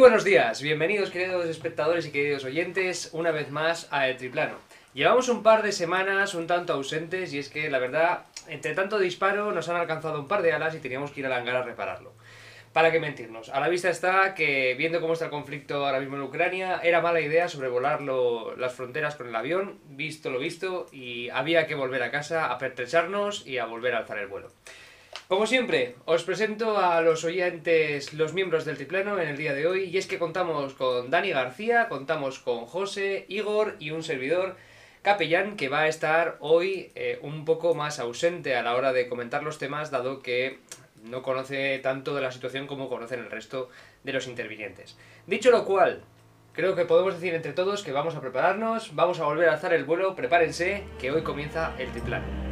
[0.00, 4.54] buenos días, bienvenidos queridos espectadores y queridos oyentes una vez más a El Triplano.
[4.94, 8.98] Llevamos un par de semanas un tanto ausentes y es que la verdad, entre tanto
[8.98, 11.56] disparo nos han alcanzado un par de alas y teníamos que ir a la hangar
[11.56, 12.14] a repararlo.
[12.72, 13.50] ¿Para qué mentirnos?
[13.50, 17.02] A la vista está que, viendo cómo está el conflicto ahora mismo en Ucrania, era
[17.02, 22.02] mala idea sobrevolar las fronteras con el avión, visto lo visto, y había que volver
[22.02, 24.50] a casa a pertrecharnos y a volver a alzar el vuelo.
[25.30, 29.64] Como siempre, os presento a los oyentes, los miembros del Triplano en el día de
[29.64, 34.56] hoy, y es que contamos con Dani García, contamos con José, Igor y un servidor,
[35.02, 39.08] Capellán, que va a estar hoy eh, un poco más ausente a la hora de
[39.08, 40.58] comentar los temas, dado que
[41.04, 43.68] no conoce tanto de la situación como conocen el resto
[44.02, 44.98] de los intervinientes.
[45.28, 46.02] Dicho lo cual,
[46.54, 49.74] creo que podemos decir entre todos que vamos a prepararnos, vamos a volver a alzar
[49.74, 52.49] el vuelo, prepárense, que hoy comienza el triplano.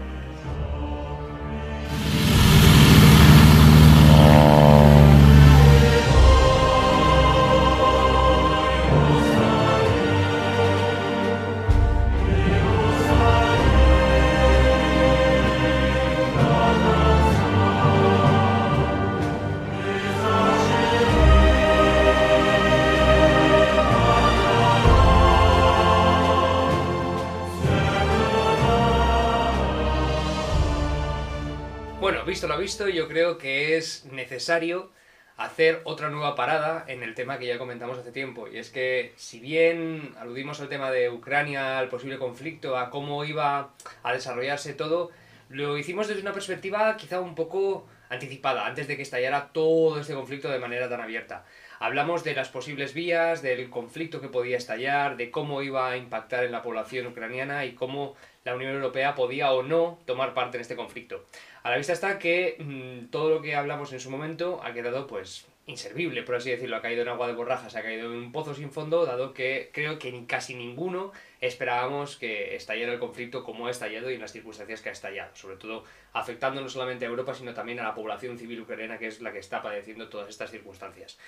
[32.29, 34.91] Visto lo visto, yo creo que es necesario
[35.39, 38.49] hacer otra nueva parada en el tema que ya comentamos hace tiempo.
[38.49, 43.25] Y es que, si bien aludimos al tema de Ucrania, al posible conflicto, a cómo
[43.25, 43.71] iba
[44.03, 45.11] a desarrollarse todo,
[45.49, 50.15] lo hicimos desde una perspectiva quizá un poco anticipada, antes de que estallara todo este
[50.15, 51.47] conflicto de manera tan abierta.
[51.81, 56.45] Hablamos de las posibles vías, del conflicto que podía estallar, de cómo iba a impactar
[56.45, 58.17] en la población ucraniana y cómo
[58.49, 61.25] la Unión Europea podía o no tomar parte en este conflicto.
[61.63, 65.07] A la vista está que mm, todo lo que hablamos en su momento ha quedado
[65.07, 68.33] pues inservible, por así decirlo, ha caído en agua de borrajas, ha caído en un
[68.33, 73.67] pozo sin fondo, dado que creo que casi ninguno esperábamos que estallara el conflicto como
[73.67, 77.09] ha estallado y en las circunstancias que ha estallado, sobre todo afectando no solamente a
[77.09, 80.31] Europa, sino también a la población civil ucraniana, que es la que está padeciendo todas
[80.31, 81.19] estas circunstancias.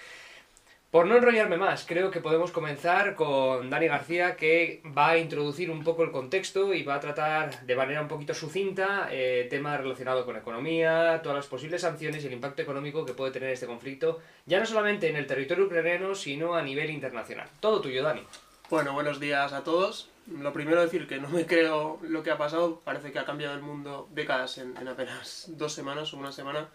[0.91, 5.71] Por no enrollarme más, creo que podemos comenzar con Dani García, que va a introducir
[5.71, 9.79] un poco el contexto y va a tratar de manera un poquito sucinta eh, temas
[9.79, 13.69] relacionados con economía, todas las posibles sanciones y el impacto económico que puede tener este
[13.69, 17.47] conflicto, ya no solamente en el territorio ucraniano, sino a nivel internacional.
[17.61, 18.25] Todo tuyo, Dani.
[18.69, 20.11] Bueno, buenos días a todos.
[20.27, 23.55] Lo primero decir que no me creo lo que ha pasado, parece que ha cambiado
[23.55, 26.69] el mundo décadas en, en apenas dos semanas o una semana.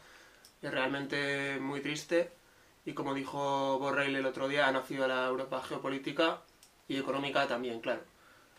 [0.62, 2.30] Es realmente muy triste
[2.86, 6.42] y como dijo Borrell el otro día, ha nacido la Europa geopolítica
[6.88, 8.02] y económica también, claro.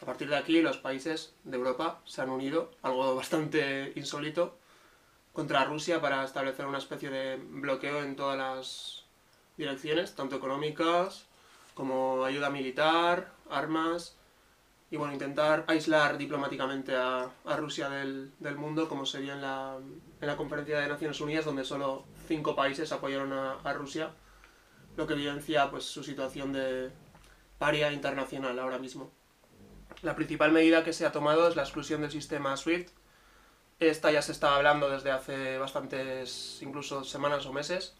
[0.03, 4.59] A partir de aquí los países de Europa se han unido, algo bastante insólito,
[5.32, 9.04] contra Rusia para establecer una especie de bloqueo en todas las
[9.56, 11.26] direcciones, tanto económicas
[11.75, 14.16] como ayuda militar, armas,
[14.91, 19.76] y bueno, intentar aislar diplomáticamente a, Rusia del, mundo, como se vio en la,
[20.20, 24.10] en la conferencia de Naciones Unidas, donde solo cinco países apoyaron a, Rusia,
[24.97, 26.91] lo que evidencia pues, su situación de
[27.59, 29.10] paria internacional ahora mismo.
[30.03, 32.91] La principal medida que se ha tomado es la exclusión del sistema SWIFT.
[33.78, 37.94] Esta ya se estaba hablando desde hace bastantes, incluso semanas o meses.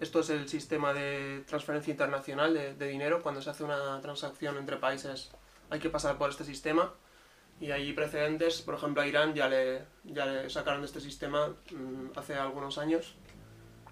[0.00, 3.22] Esto es el sistema de transferencia internacional de, de dinero.
[3.22, 5.30] Cuando se hace una transacción entre países
[5.70, 6.92] hay que pasar por este sistema
[7.60, 11.54] y hay precedentes, por ejemplo a Irán ya le, ya le sacaron de este sistema
[11.70, 13.14] mm, hace algunos años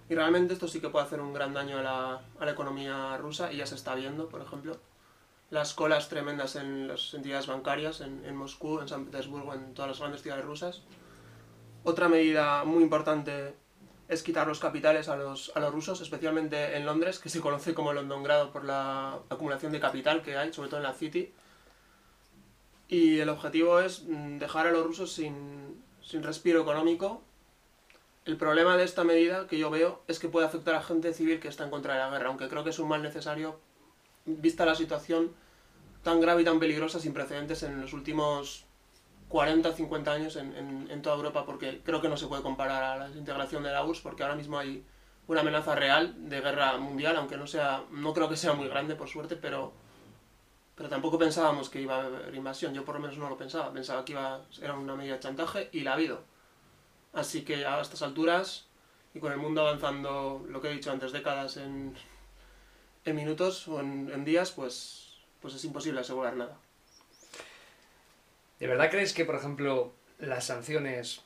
[0.08, 3.16] y realmente esto sí que puede hacer un gran daño a la, a la economía
[3.18, 4.78] rusa y ya se está viendo, por ejemplo.
[5.50, 9.90] Las colas tremendas en las entidades bancarias, en, en Moscú, en San Petersburgo, en todas
[9.90, 10.82] las grandes ciudades rusas.
[11.84, 13.54] Otra medida muy importante
[14.08, 17.74] es quitar los capitales a los, a los rusos, especialmente en Londres, que se conoce
[17.74, 21.32] como Londongrado por la acumulación de capital que hay, sobre todo en la City.
[22.88, 27.22] Y el objetivo es mm, dejar a los rusos sin, sin respiro económico
[28.28, 31.40] el problema de esta medida que yo veo es que puede afectar a gente civil
[31.40, 33.58] que está en contra de la guerra, aunque creo que es un mal necesario
[34.26, 35.32] vista la situación
[36.02, 38.66] tan grave y tan peligrosa sin precedentes en los últimos
[39.30, 43.08] 40 o 50 años en, toda Europa, porque creo que no se puede comparar a
[43.08, 44.84] la integración de la URSS, porque ahora mismo hay
[45.26, 48.94] una amenaza real de guerra mundial, aunque no sea, no creo que sea muy grande
[48.94, 49.72] por suerte, pero,
[50.74, 53.72] pero tampoco pensábamos que iba a haber invasión, yo por lo menos no lo pensaba,
[53.72, 56.36] pensaba que iba, era una medida de chantaje y la ha habido.
[57.12, 58.66] Así que a estas alturas,
[59.14, 61.94] y con el mundo avanzando, lo que he dicho antes, décadas en,
[63.04, 66.56] en minutos o en, días, pues, pues es imposible asegurar nada.
[68.60, 71.22] ¿De verdad crees que, por ejemplo, las sanciones...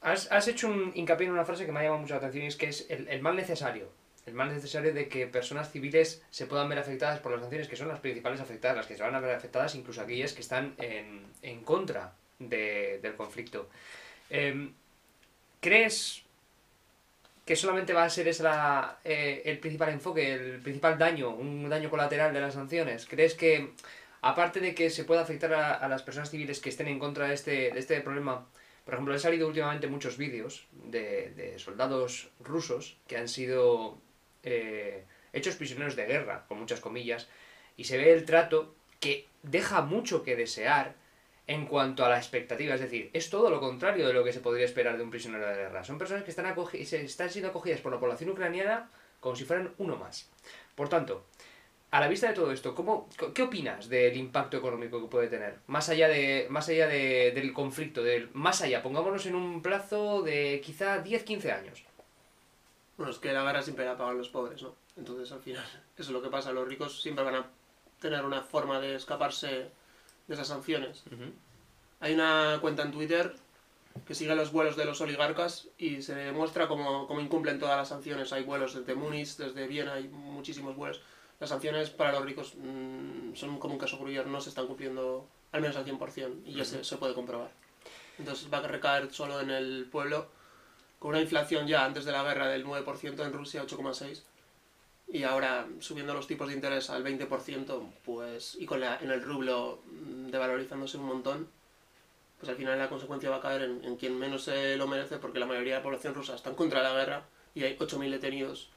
[0.00, 2.44] Has, has, hecho un hincapié en una frase que me ha llamado mucho la atención
[2.44, 3.88] y es que es el, mal necesario.
[4.26, 7.74] el mal necesario de que personas civiles se puedan ver afectadas por las sanciones, que
[7.74, 10.74] son las principales afectadas, las que se van a ver afectadas, incluso aquellas que están
[10.78, 13.68] en, en contra de, del conflicto.
[14.30, 14.72] Em,
[15.60, 16.22] ¿Crees
[17.44, 18.44] que solamente va a ser ese
[19.04, 23.06] eh, el principal enfoque, el principal daño, un daño colateral de las sanciones?
[23.06, 23.72] ¿Crees que,
[24.20, 27.28] aparte de que se pueda afectar a, a las personas civiles que estén en contra
[27.28, 28.46] de este, de este problema,
[28.84, 33.98] por ejemplo, han salido últimamente muchos vídeos de, de soldados rusos que han sido
[34.42, 37.28] eh, hechos prisioneros de guerra, con muchas comillas,
[37.76, 40.94] y se ve el trato que deja mucho que desear
[41.48, 44.40] en cuanto a la expectativa, es decir, es todo lo contrario de lo que se
[44.40, 45.82] podría esperar de un prisionero de guerra.
[45.82, 46.54] Son personas que están,
[46.84, 50.30] se están siendo acogidas por la población ucraniana como si fueran uno más.
[50.74, 51.24] Por tanto,
[51.90, 55.60] a la vista de todo esto, ¿cómo, ¿qué opinas del impacto económico que puede tener?
[55.68, 60.20] Más allá, de, más allá de, del conflicto, del, más allá, pongámonos en un plazo
[60.20, 61.82] de quizá 10-15 años.
[62.98, 64.74] Bueno, es que la guerra siempre la pagan los pobres, ¿no?
[64.98, 65.64] Entonces, al final,
[65.96, 66.52] eso es lo que pasa.
[66.52, 67.46] Los ricos siempre van a
[68.00, 69.70] tener una forma de escaparse
[70.28, 71.02] de esas sanciones.
[71.10, 71.32] Uh -huh.
[72.00, 73.34] Hay una cuenta en Twitter
[74.06, 77.88] que sigue los vuelos de los oligarcas y se demuestra cómo, cómo incumplen todas las
[77.88, 78.32] sanciones.
[78.32, 81.00] Hay vuelos desde Múnich, desde Viena, hay muchísimos vuelos.
[81.40, 85.26] Las sanciones para los ricos mmm, son como un caso gruyere, no se están cumpliendo
[85.50, 86.64] al menos al 100% y ya uh -huh.
[86.64, 87.50] se, se puede comprobar.
[88.18, 90.28] Entonces va a recaer solo en el pueblo
[90.98, 94.22] con una inflación ya antes de la guerra del 9%, en Rusia 8,6%,
[95.10, 99.22] y ahora subiendo los tipos de interés al 20%, pues, y con la, en el
[99.22, 99.80] rublo
[100.30, 101.48] devalorizándose un montón,
[102.38, 105.18] pues al final la consecuencia va a caer en, en quien menos se lo merece,
[105.18, 107.24] porque la mayoría de la población rusa está en contra de la guerra,
[107.54, 108.70] y hay 8.000 detenidos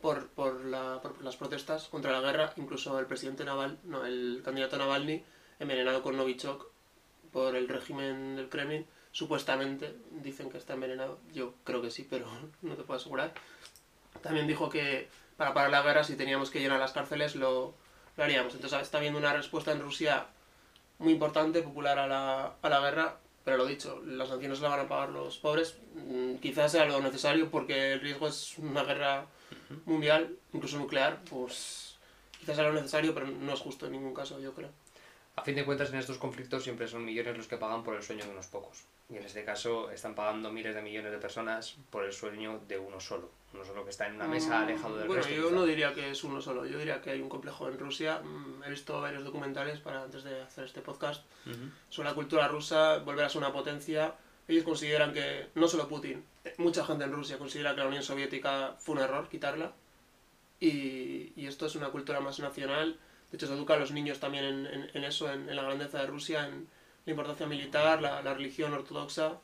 [0.00, 4.42] por, por, la, por las protestas contra la guerra, incluso el presidente Naval, no, el
[4.44, 5.22] candidato Navalny,
[5.58, 6.66] envenenado con Novichok
[7.32, 11.18] por el régimen del Kremlin, supuestamente dicen que está envenenado.
[11.32, 12.26] Yo creo que sí, pero
[12.62, 13.32] no te puedo asegurar.
[14.22, 17.74] También dijo que para parar la guerra, si teníamos que llenar las cárceles, lo,
[18.16, 18.54] lo haríamos.
[18.54, 20.26] Entonces está habiendo una respuesta en Rusia
[20.98, 24.80] muy importante, popular a la, a la guerra, pero lo dicho, las sanciones las van
[24.80, 25.76] a pagar los pobres.
[25.94, 29.26] Mm, quizás sea lo necesario porque el riesgo es una guerra
[29.84, 31.96] mundial, incluso nuclear, pues
[32.38, 34.70] quizás sea lo necesario, pero no es justo en ningún caso, yo creo.
[35.36, 38.02] A fin de cuentas, en estos conflictos siempre son millones los que pagan por el
[38.02, 38.84] sueño de unos pocos.
[39.08, 42.76] Y en este caso están pagando miles de millones de personas por el sueño de
[42.78, 43.30] uno solo.
[43.54, 45.40] Uno solo que está en una mesa alejado del bueno, resto.
[45.40, 46.66] Bueno, yo no diría que es uno solo.
[46.66, 48.18] Yo diría que hay un complejo en Rusia.
[48.20, 51.70] Mm, He visto varios documentales para antes de hacer este podcast Uh -huh.
[51.88, 54.14] sobre la cultura rusa, volver a ser una potencia.
[54.48, 56.24] Ellos consideran que, no solo Putin,
[56.58, 59.72] mucha gente en Rusia considera que la Unión Soviética fue un error quitarla.
[60.60, 62.98] Y, y esto es una cultura más nacional.
[63.30, 65.62] De hecho, se educa a los niños también en, en, en eso, en, en, la
[65.62, 66.68] grandeza de Rusia, en
[67.06, 69.38] la importancia militar, la, la, religión ortodoxa.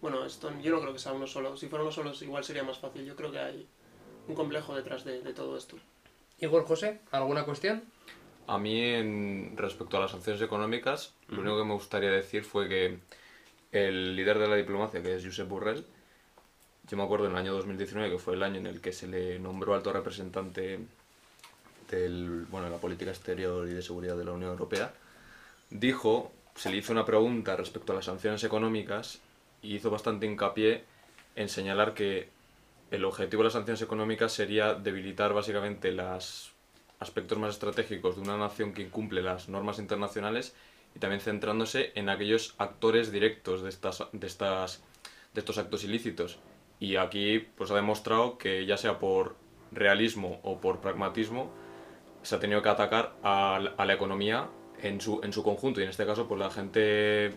[0.00, 1.56] Bueno, esto yo no creo que sea uno solo.
[1.56, 3.04] Si fuera uno solo, igual sería más fácil.
[3.04, 3.66] Yo creo que hay
[4.28, 5.76] un complejo detrás de, de todo esto.
[6.38, 7.82] Igor José, ¿alguna cuestión?
[8.46, 11.34] A mí, en, respecto a las sanciones económicas, uh -huh.
[11.36, 12.98] lo único que me gustaría decir fue que
[13.72, 15.84] el líder de la diplomacia, que es Josep Borrell,
[16.88, 19.08] yo me acuerdo en el año 2019, que fue el año en el que se
[19.08, 20.78] le nombró alto representante
[21.90, 24.94] del, bueno, de la política exterior y de seguridad de la Unión Europea,
[25.70, 29.20] dijo, se le hizo una pregunta respecto a las sanciones económicas
[29.62, 30.84] y hizo bastante hincapié
[31.36, 32.30] en señalar que
[32.90, 36.52] el objetivo de las sanciones económicas sería debilitar básicamente los
[36.98, 40.54] aspectos más estratégicos de una nación que incumple las normas internacionales
[40.94, 44.82] y también centrándose en aquellos actores directos de, estas, de, estas,
[45.34, 46.38] de estos actos ilícitos.
[46.80, 49.36] Y aquí pues, ha demostrado que ya sea por
[49.72, 51.50] realismo o por pragmatismo,
[52.22, 54.48] se ha tenido que atacar a, a la economía
[54.82, 57.32] en su, en su conjunto y en este caso pues la gente,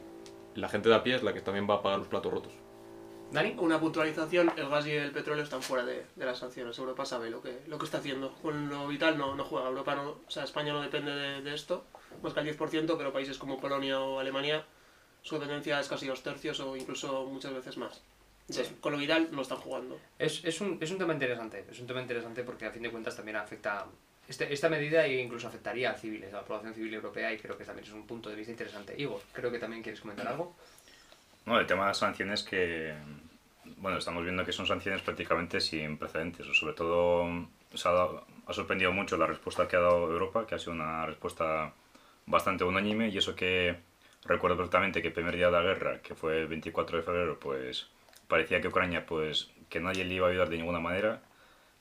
[0.55, 2.53] la gente de a pie es la que también va a pagar los platos rotos.
[3.31, 6.77] Dani, una puntualización, el gas y el petróleo están fuera de, de, las sanciones.
[6.79, 8.33] Europa sabe lo que, lo que está haciendo.
[8.41, 9.67] Con lo vital no, no juega.
[9.67, 11.85] Europa no, o sea, España no depende de, de esto,
[12.23, 14.65] más que al 10%, pero países como Polonia o Alemania,
[15.21, 18.01] su dependencia es casi dos tercios o incluso muchas veces más.
[18.41, 18.77] Entonces, sí.
[18.81, 19.99] con lo vital no están jugando.
[20.17, 22.89] Es, es, un, es un tema interesante, es un tema interesante porque a fin de
[22.89, 23.85] cuentas también afecta
[24.29, 27.65] este, esta medida incluso afectaría a civiles, a la población civil europea y creo que
[27.65, 28.93] también es un punto de vista interesante.
[28.95, 30.55] Igor, creo que también quieres comentar algo.
[31.47, 32.93] No, el tema de las sanciones que,
[33.77, 38.07] bueno, estamos viendo que son sanciones prácticamente sin precedentes, sobre todo se ha,
[38.45, 41.73] ha sorprendido mucho la respuesta que ha dado Europa, que ha sido una respuesta
[42.27, 43.77] bastante unánime y eso que
[44.25, 47.39] recuerdo perfectamente que el primer día de la guerra, que fue el 24 de febrero,
[47.39, 47.87] pues
[48.27, 51.23] parecía que Ucrania, pues que nadie le iba a ayudar de ninguna manera,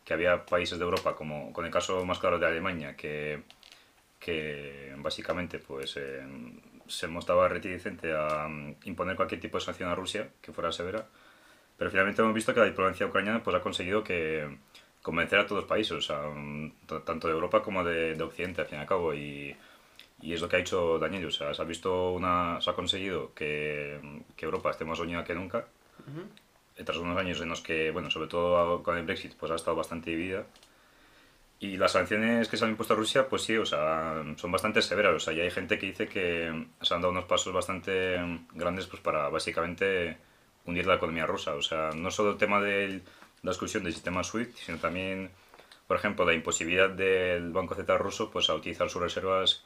[0.08, 3.42] que había países de Europa, como con el caso más claro de Alemania, que,
[4.18, 6.26] que básicamente pues eh,
[6.86, 11.04] se mostraba reticente a um, imponer cualquier tipo de sanción a Rusia que fuera severa,
[11.76, 14.48] pero finalmente hemos visto que la diplomacia ucraniana pues ha conseguido que
[15.02, 16.72] convencer a todos los países, o sea, mm,
[17.04, 19.12] tanto de Europa como de, de Occidente, al fin y al cabo.
[19.12, 19.54] Y,
[20.22, 22.72] y es lo que ha hecho Daniel, o sea, se ha visto una, se ha
[22.72, 24.00] conseguido que,
[24.34, 25.66] que Europa esté más unida que nunca.
[26.08, 26.47] eh,
[26.84, 29.76] Tras unos años en los que, bueno, sobre todo con el Brexit, pues ha estado
[29.76, 30.46] bastante dividida.
[31.60, 34.80] Y las sanciones que se han impuesto a Rusia, pues sí, o sea, son bastante
[34.80, 35.14] severas.
[35.14, 38.16] O sea, y hay gente que dice que se han dado unos pasos bastante
[38.52, 40.18] grandes pues para básicamente
[40.66, 41.54] hundir la economía rusa.
[41.54, 43.00] O sea, no solo el tema de
[43.42, 45.30] la exclusión del sistema SWIFT, sino también,
[45.88, 49.64] por ejemplo, la imposibilidad del Banco Central ruso pues a utilizar sus reservas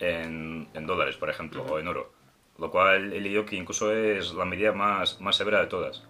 [0.00, 2.12] en, en dólares, por ejemplo, o en oro.
[2.58, 6.04] Lo cual he leído que incluso es la medida más, más severa de todas.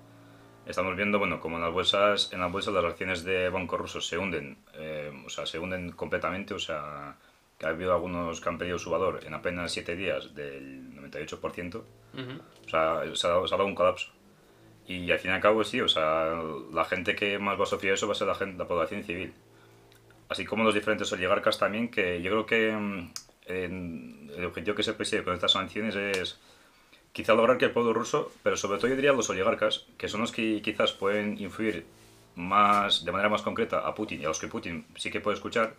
[0.69, 4.07] Estamos viendo, bueno, como en las bolsas, en las bolsas las acciones de bancos rusos
[4.07, 7.17] se hunden, eh, o sea, se hunden completamente, o sea,
[7.59, 11.77] que ha habido algunos que han perdido su valor en apenas 7 días del 98%,
[11.79, 11.85] Ujú.
[12.67, 14.11] o sea, se ha, dado, se ha dado un colapso.
[14.87, 16.39] Y al fin y al cabo, sí, o sea,
[16.73, 19.03] la gente que más va a sufrir eso va a ser la, gente, la población
[19.05, 19.33] civil.
[20.29, 22.69] Así como los diferentes oligarcas también, que yo creo que
[23.47, 26.39] en- el objetivo que se persigue con estas sanciones es
[27.19, 30.21] quizá lograr que el pueblo ruso, pero sobre todo yo diría los oligarcas, que son
[30.21, 31.85] los que quizás pueden influir
[32.37, 35.35] más de manera más concreta a Putin y a los que Putin sí que puede
[35.35, 35.75] escuchar,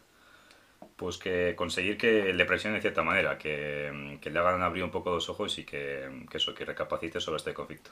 [0.98, 4.92] pues que conseguir que le presione de cierta manera, que, que le hagan abrir un
[4.92, 7.92] poco los ojos y que, que eso, que recapacite sobre este conflicto.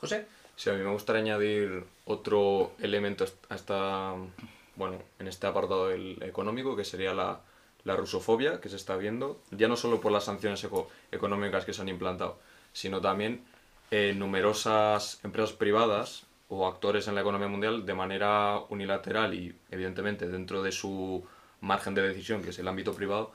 [0.00, 0.26] José.
[0.56, 4.14] Sí, a mí me gustaría añadir otro elemento a esta,
[4.76, 7.40] bueno, en este apartado del económico, que sería la,
[7.84, 11.74] la rusofobia que se está viendo, ya no solo por las sanciones eco- económicas que
[11.74, 12.38] se han implantado,
[12.74, 13.42] sino también
[13.90, 20.28] en numerosas empresas privadas o actores en la economía mundial de manera unilateral y evidentemente
[20.28, 21.24] dentro de su
[21.60, 23.32] margen de decisión, que es el ámbito privado,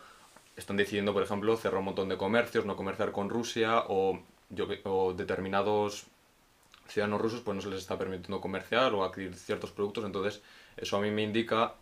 [0.55, 4.19] están decidiendo, por ejemplo, cerrar un montón de comercios, no comerciar con Rusia o,
[4.49, 6.05] yo, o determinados
[6.87, 10.41] ciudadanos rusos pues no se les está permitiendo comerciar o adquirir ciertos productos, entonces
[10.75, 11.75] eso a mí me indica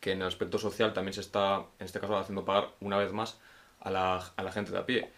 [0.00, 3.12] que en el aspecto social también se está, en este caso, haciendo pagar una vez
[3.12, 3.38] más
[3.80, 5.12] a la, a la gente de a pie.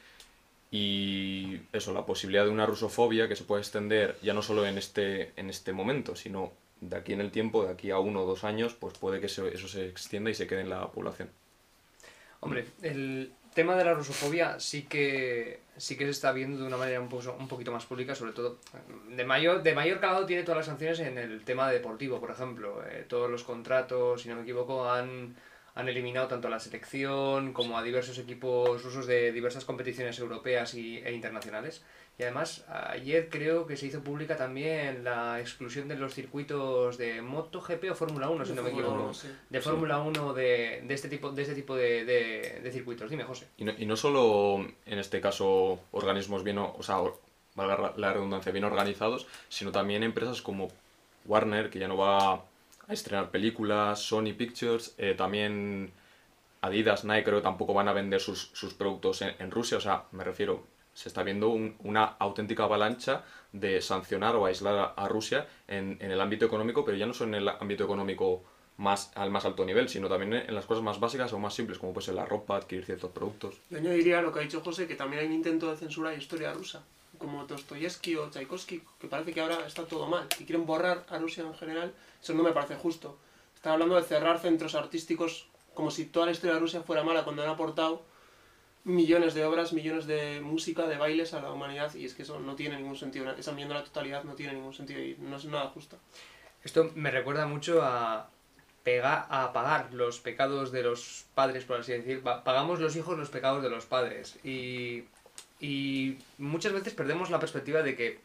[0.77, 4.77] Y eso, la posibilidad de una rusofobia que se puede extender ya no solo en
[4.77, 6.51] este, en este momento, sino
[6.81, 9.27] de aquí en el tiempo, de aquí a uno o dos años, pues puede que
[9.27, 11.31] eso se extienda y se quede en la población.
[12.41, 16.77] Hombre, el tema de la rusofobia sí que sí que se está viendo de una
[16.77, 18.59] manera un, poco, un poquito más pública, sobre todo
[19.09, 22.83] de mayor de mayor calado tiene todas las sanciones en el tema deportivo, por ejemplo,
[22.85, 25.37] Eh, todos los contratos, si no me equivoco, han
[25.75, 30.75] han eliminado tanto a la selección como a diversos equipos rusos de diversas competiciones europeas
[30.75, 31.83] y, e internacionales.
[32.17, 37.21] Y además, ayer creo que se hizo pública también la exclusión de los circuitos de
[37.23, 39.13] MotoGP o Fórmula 1, si no me equivoco.
[39.13, 39.29] sí.
[39.51, 43.11] De Fórmula 1 de, de este tipo de, este tipo de, de, de circuitos.
[43.11, 43.49] Dime, José.
[43.57, 47.03] Y no, y no solo en este caso organismos bien, o sea,
[47.57, 50.69] valga la redundancia, bien organizados, sino también empresas como
[51.25, 52.45] Warner, que ya no va
[52.89, 55.93] a estrenar películas, Sony Pictures, eh, también
[56.61, 60.05] Adidas, Nike creo tampoco van a vender sus, sus productos en, en Rusia, o sea,
[60.13, 60.65] me refiero,
[60.95, 65.99] se está viendo un- una auténtica avalancha de sancionar o aislar a, a Rusia en,
[66.01, 68.43] en el ámbito económico, pero ya no solo en el ámbito económico
[68.77, 71.79] más, al más alto nivel, sino también en las cosas más básicas o más simples,
[71.79, 73.55] como puede ser la ropa, adquirir ciertos productos.
[73.71, 76.17] Yo añadiría lo que ha dicho José, que también hay un intento de censura de
[76.19, 76.83] historia rusa,
[77.25, 81.19] como Dostoyevsky o Tchaikovsky, que parece que ahora está todo mal y quieren borrar a
[81.19, 81.93] Rusia en general.
[82.23, 83.17] Eso no me parece justo.
[83.55, 87.25] Está hablando de cerrar centros artísticos como si toda la historia de Rusia fuera mala
[87.25, 88.03] cuando han aportado
[88.85, 92.39] millones de obras, millones de música, de bailes a la humanidad y es que eso
[92.39, 93.31] no tiene ningún sentido.
[93.33, 95.97] Esa enmienda a la totalidad no tiene ningún sentido y no es nada justo.
[96.63, 98.29] Esto me recuerda mucho a,
[98.87, 102.23] a pagar los pecados de los padres, por así decir.
[102.23, 104.39] Pa- Pagamos los hijos los pecados de los padres.
[104.45, 105.05] Y,
[105.65, 108.19] y muchas veces perdemos la perspectiva de que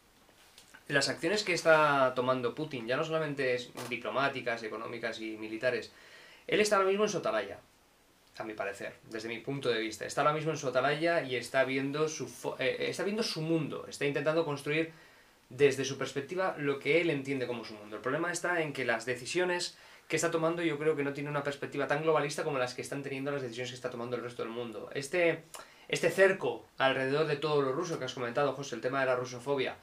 [0.88, 5.91] las acciones que está tomando Putin, ya no solamente es diplomáticas, económicas y militares,
[6.48, 7.60] él está ahora mismo en su atalaya,
[8.38, 10.05] a mi parecer, desde mi punto de vista.
[10.05, 13.41] Está ahora mismo en su atalaya y está viendo su, fo- eh, está viendo su
[13.41, 14.91] mundo, está intentando construir
[15.50, 17.98] desde su perspectiva lo que él entiende como su mundo.
[17.98, 19.77] El problema está en que las decisiones
[20.08, 22.81] que está tomando yo creo que no tiene una perspectiva tan globalista como las que
[22.81, 24.89] están teniendo las decisiones que está tomando el resto del mundo.
[24.93, 25.43] Este,
[25.89, 29.15] este cerco alrededor de todo lo ruso que has comentado, José, el tema de la
[29.15, 29.75] rusofobia,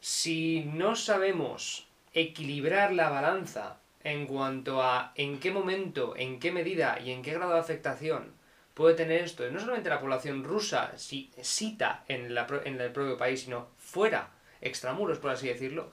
[0.00, 6.98] si no sabemos equilibrar la balanza en cuanto a en qué momento, en qué medida
[7.00, 8.32] y en qué grado de afectación
[8.74, 13.68] puede tener esto, no solamente la población rusa, si cita en, el propio país, sino
[13.76, 15.90] fuera, extramuros, por así decirlo,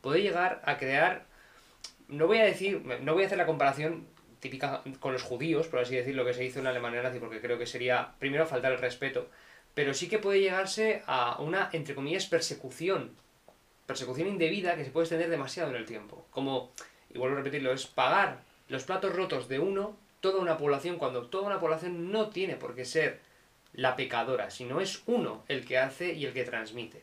[0.00, 1.26] puede llegar a crear,
[2.06, 4.06] no voy a decir, no voy a hacer la comparación
[4.40, 7.40] típica con los judíos, por así decirlo, que se hizo en la Alemania nazi, porque
[7.40, 9.28] creo que sería, primero, faltar el respeto,
[9.74, 13.16] pero sí que puede llegarse a una, entre comillas, persecución
[13.88, 16.26] persecución indebida que se puede extender demasiado en el tiempo.
[16.30, 16.72] Como
[17.08, 21.26] y vuelvo a repetirlo, es pagar los platos rotos de uno, toda una población, cuando
[21.26, 23.20] toda una población no tiene por qué ser
[23.72, 27.02] la pecadora, sino es uno el que hace y el que transmite.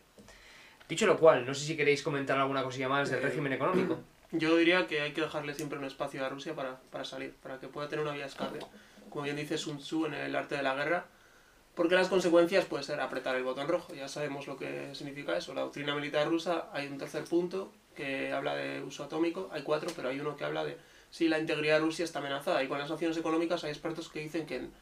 [0.87, 3.99] Dicho lo cual, no sé si queréis comentar alguna cosilla más del Eh, régimen económico.
[4.31, 7.59] Yo diría que hay que dejarle siempre un espacio a Rusia para, para salir, para
[7.59, 8.59] que pueda tener una vía escape.
[9.09, 11.05] Como bien dice Sun Tzu en el arte de la guerra,
[11.75, 13.93] porque las consecuencias puede ser apretar el botón rojo.
[13.93, 15.53] Ya sabemos lo que significa eso.
[15.53, 19.89] La doctrina militar rusa, hay un tercer punto que habla de uso atómico, hay cuatro,
[19.95, 20.77] pero hay uno que habla de
[21.11, 22.63] si la integridad de Rusia está amenazada.
[22.63, 24.73] Y con las sanciones económicas hay expertos que dicen que en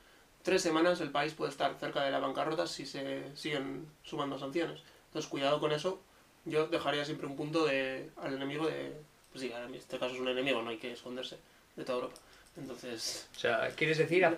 [0.42, 4.82] tres semanas el país puede estar cerca de la bancarrota si se siguen sumando sanciones.
[5.08, 6.02] Entonces, cuidado con eso.
[6.46, 9.00] Yo dejaría siempre un punto de, al enemigo de...
[9.34, 11.38] Pues sí, en este caso es un enemigo, no hay que esconderse
[11.76, 12.16] de toda Europa.
[12.56, 14.38] Entonces, O sea, ¿quieres decir a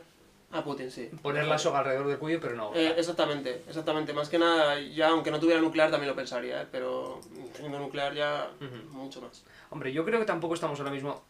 [0.52, 1.10] a Putin, sí.
[1.22, 2.74] poner la soga alrededor del cuello, pero no?
[2.74, 4.14] Eh, exactamente, exactamente.
[4.14, 6.68] Más que nada, ya aunque no tuviera nuclear también lo pensaría, ¿eh?
[6.72, 7.20] pero
[7.54, 8.50] teniendo nuclear ya
[8.92, 9.44] mucho más.
[9.70, 11.22] Hombre, yo creo que tampoco estamos ahora mismo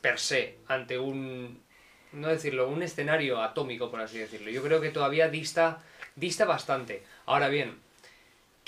[0.00, 1.60] per se ante un,
[2.12, 4.50] no decirlo, un escenario atómico, por así decirlo.
[4.50, 5.80] Yo creo que todavía dista,
[6.16, 7.04] dista bastante.
[7.26, 7.78] Ahora bien,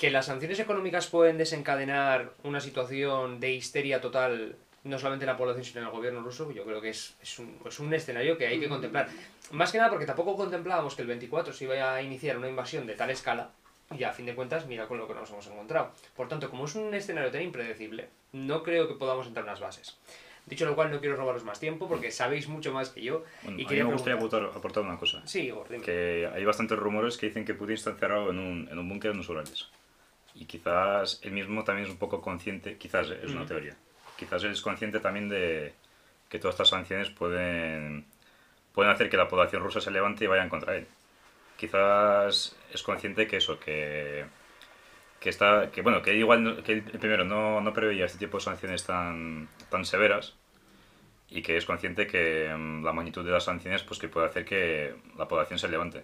[0.01, 5.37] que las sanciones económicas pueden desencadenar una situación de histeria total, no solamente en la
[5.37, 8.35] población, sino en el gobierno ruso, yo creo que es, es, un, es un escenario
[8.35, 9.09] que hay que contemplar.
[9.51, 12.87] Más que nada porque tampoco contemplábamos que el 24 se iba a iniciar una invasión
[12.87, 13.51] de tal escala,
[13.95, 15.91] y a fin de cuentas, mira con lo que nos hemos encontrado.
[16.15, 19.59] Por tanto, como es un escenario tan impredecible, no creo que podamos entrar en las
[19.59, 19.99] bases.
[20.47, 23.23] Dicho lo cual, no quiero robaros más tiempo porque sabéis mucho más que yo.
[23.43, 25.21] Bueno, y a mí quería me gustaría aportar, aportar una cosa.
[25.27, 25.83] Sí, Igor, dime.
[25.83, 29.11] Que hay bastantes rumores que dicen que Putin está encerrado en un, en un búnker
[29.11, 29.69] en los Urales.
[30.35, 33.75] Y quizás él mismo también es un poco consciente, quizás es una teoría,
[34.17, 35.73] quizás él es consciente también de
[36.29, 38.05] que todas estas sanciones pueden,
[38.73, 40.87] pueden hacer que la población rusa se levante y vayan contra él.
[41.57, 44.25] Quizás es consciente que eso, que,
[45.19, 48.43] que está, que bueno, que igual, que él primero no, no preveía este tipo de
[48.43, 50.33] sanciones tan, tan severas
[51.31, 54.45] y que es consciente que mm, la magnitud de las sanciones pues que puede hacer
[54.45, 56.03] que la población se levante.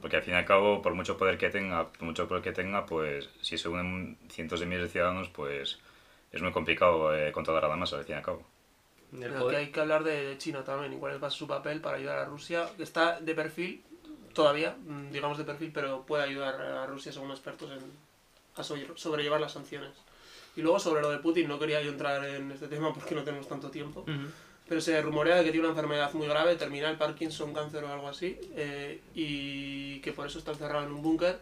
[0.00, 2.52] Porque al fin y al cabo, por mucho poder que tenga, por mucho poder que
[2.52, 5.78] tenga, pues si se unen cientos de miles de ciudadanos, pues
[6.32, 8.46] es muy complicado eh, controlar a la masa, al fin y al cabo.
[9.10, 11.96] Pero que hay que hablar de, de China también, y cuál es su papel para
[11.96, 13.82] ayudar a Rusia, que está de perfil
[14.34, 17.90] todavía, mm, digamos de perfil, pero puede ayudar a Rusia, según expertos, en,
[18.56, 19.90] a sobre- sobrellevar las sanciones.
[20.56, 23.24] Y luego sobre lo de Putin, no quería yo entrar en este tema porque no
[23.24, 24.28] tenemos tanto tiempo, Ujú.
[24.68, 28.38] Pero se rumorea que tiene una enfermedad muy grave, terminal, Parkinson, cáncer o algo así,
[28.54, 31.40] eh, y que por eso está encerrado en un búnker,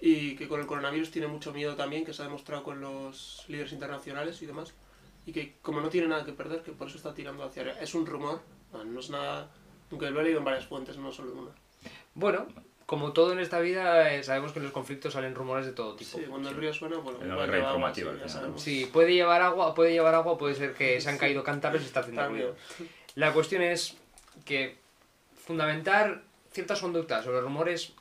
[0.00, 3.44] y que con el coronavirus tiene mucho miedo también, que se ha demostrado con los
[3.48, 4.72] líderes internacionales y demás,
[5.26, 7.78] y que como no tiene nada que perder, que por eso está tirando hacia arriba.
[7.80, 8.40] Es un rumor,
[8.72, 9.50] no, no es nada,
[9.90, 11.50] aunque lo he leído en varias fuentes, no solo en una.
[12.14, 12.46] Bueno,
[12.90, 15.94] como todo en esta vida, eh, sabemos que en los conflictos salen rumores de todo
[15.94, 16.18] tipo.
[16.18, 18.28] Sí, cuando el río suena, bueno, Una igual guerra informativa, sí, ya al final.
[18.42, 18.62] sabemos.
[18.62, 21.84] Sí, puede llevar agua, puede llevar agua, puede ser que se han caído cántaros y
[21.84, 22.56] está haciendo ruido.
[23.14, 23.96] La cuestión es
[24.44, 24.76] que
[25.36, 27.92] fundamentar ciertas conductas sobre rumores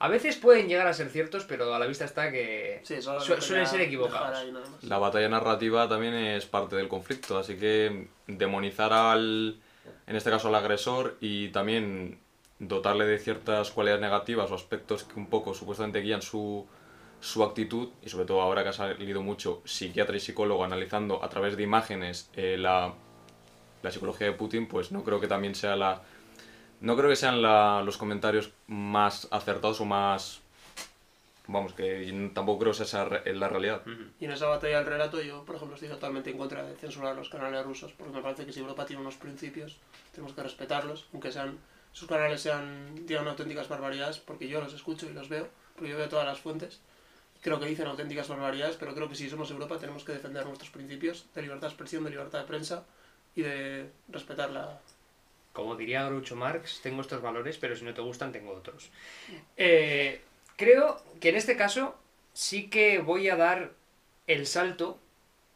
[0.00, 3.40] a veces pueden llegar a ser ciertos, pero a la vista está que Sí, su-
[3.40, 4.36] suelen ser equivocados.
[4.82, 9.60] La batalla narrativa también es parte del conflicto, así que demonizar al,
[10.08, 12.18] en este caso al agresor y también
[12.58, 16.66] dotarle de ciertas cualidades negativas o aspectos que un poco supuestamente guían su,
[17.20, 21.28] su actitud y sobre todo ahora que ha salido mucho psiquiatra y psicólogo analizando a
[21.28, 22.94] través de imágenes eh, la,
[23.82, 26.02] la psicología de Putin, pues no creo que también sea la...
[26.80, 30.40] No creo que sean la- los comentarios más acertados o más...
[31.46, 33.82] Vamos, que tampoco creo que esa sea re- la realidad.
[34.18, 37.14] Y en esa batalla del relato yo, por ejemplo, estoy totalmente en contra de censurar
[37.16, 39.76] los canales rusos, porque me parece que si Europa tiene unos principios,
[40.12, 41.58] tenemos que respetarlos, aunque sean
[41.94, 45.96] sus canales sean, digan auténticas barbaridades, porque yo los escucho y los veo, porque yo
[45.96, 46.80] veo todas las fuentes.
[47.40, 50.70] Creo que dicen auténticas barbaridades, pero creo que si somos Europa tenemos que defender nuestros
[50.70, 52.84] principios de libertad de expresión, de libertad de prensa
[53.36, 54.80] y de respetar la...
[55.52, 58.90] Como diría Groucho Marx, tengo estos valores, pero si no te gustan, tengo otros.
[59.56, 60.20] Eh,
[60.56, 61.96] creo que en este caso
[62.32, 63.70] sí que voy a dar
[64.26, 64.98] el salto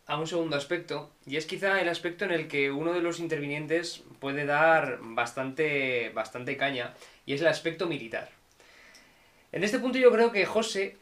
[0.09, 3.21] a un segundo aspecto, y es quizá el aspecto en el que uno de los
[3.21, 6.95] intervinientes puede dar bastante, bastante caña,
[7.27, 8.31] y es el aspecto militar.
[9.53, 10.97] En este punto yo creo que José,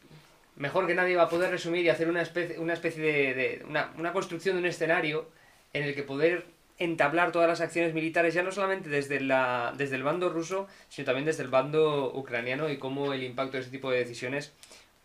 [0.57, 3.93] mejor que nadie, va a poder resumir y hacer una especie, una especie de, una,
[3.97, 5.29] una construcción de un escenario
[5.71, 6.45] en el que poder
[6.77, 11.05] entablar todas las acciones militares, ya no solamente desde, la, desde el bando ruso, sino
[11.05, 14.51] también desde el bando ucraniano y cómo el impacto de ese tipo de decisiones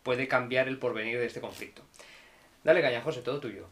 [0.03, 1.83] puede cambiar el porvenir de este conflicto.
[2.65, 3.69] Dale caña, José, todo tuyo.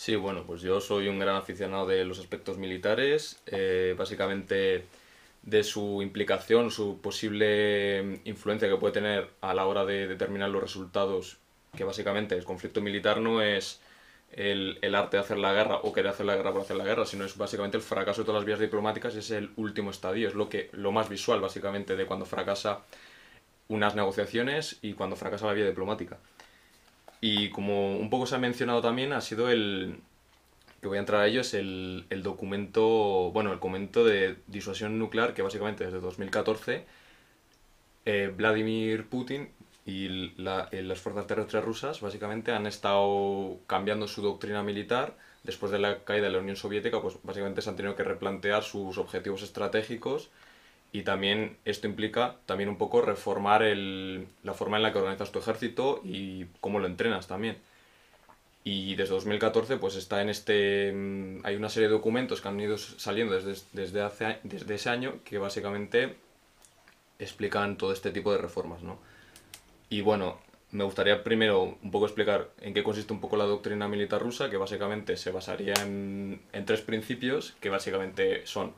[0.00, 4.86] Sí, bueno, pues yo soy un gran aficionado de los aspectos militares, eh, básicamente
[5.42, 10.62] de su implicación, su posible influencia que puede tener a la hora de determinar los
[10.62, 11.36] resultados,
[11.76, 13.82] que básicamente el conflicto militar no es
[14.32, 16.84] el, el, arte de hacer la guerra o querer hacer la guerra por hacer la
[16.84, 20.28] guerra, sino es básicamente el fracaso de todas las vías diplomáticas, es el último estadio,
[20.28, 22.86] es lo, que, lo más visual básicamente de cuando fracasa
[23.68, 26.18] unas negociaciones y cuando fracasa la vía diplomática.
[27.20, 30.00] Y como un poco se ha mencionado también, ha sido el,
[30.80, 34.98] que voy a entrar a ello, es el, el documento, bueno, el documento de disuasión
[34.98, 36.86] nuclear que básicamente desde 2014
[38.06, 39.50] eh, Vladimir Putin
[39.84, 46.04] y las fuerzas terrestres rusas básicamente han estado cambiando su doctrina militar después de la
[46.04, 50.30] caída de la Unión Soviética, pues básicamente se han tenido que replantear sus objetivos estratégicos
[50.92, 55.30] y también esto implica también un poco reformar el, la forma en la que organizas
[55.30, 57.58] tu ejército y cómo lo entrenas también.
[58.64, 60.92] Y desde 2014 pues está en este...
[60.92, 64.90] Mm, hay una serie de documentos que han ido saliendo desde, desde, hace, desde ese
[64.90, 66.16] año que básicamente
[67.18, 68.98] explican todo este tipo de reformas, ¿no?
[69.88, 70.38] Y bueno,
[70.72, 74.50] me gustaría primero un poco explicar en qué consiste un poco la doctrina militar rusa,
[74.50, 78.72] que básicamente se basaría en, en tres principios, que básicamente son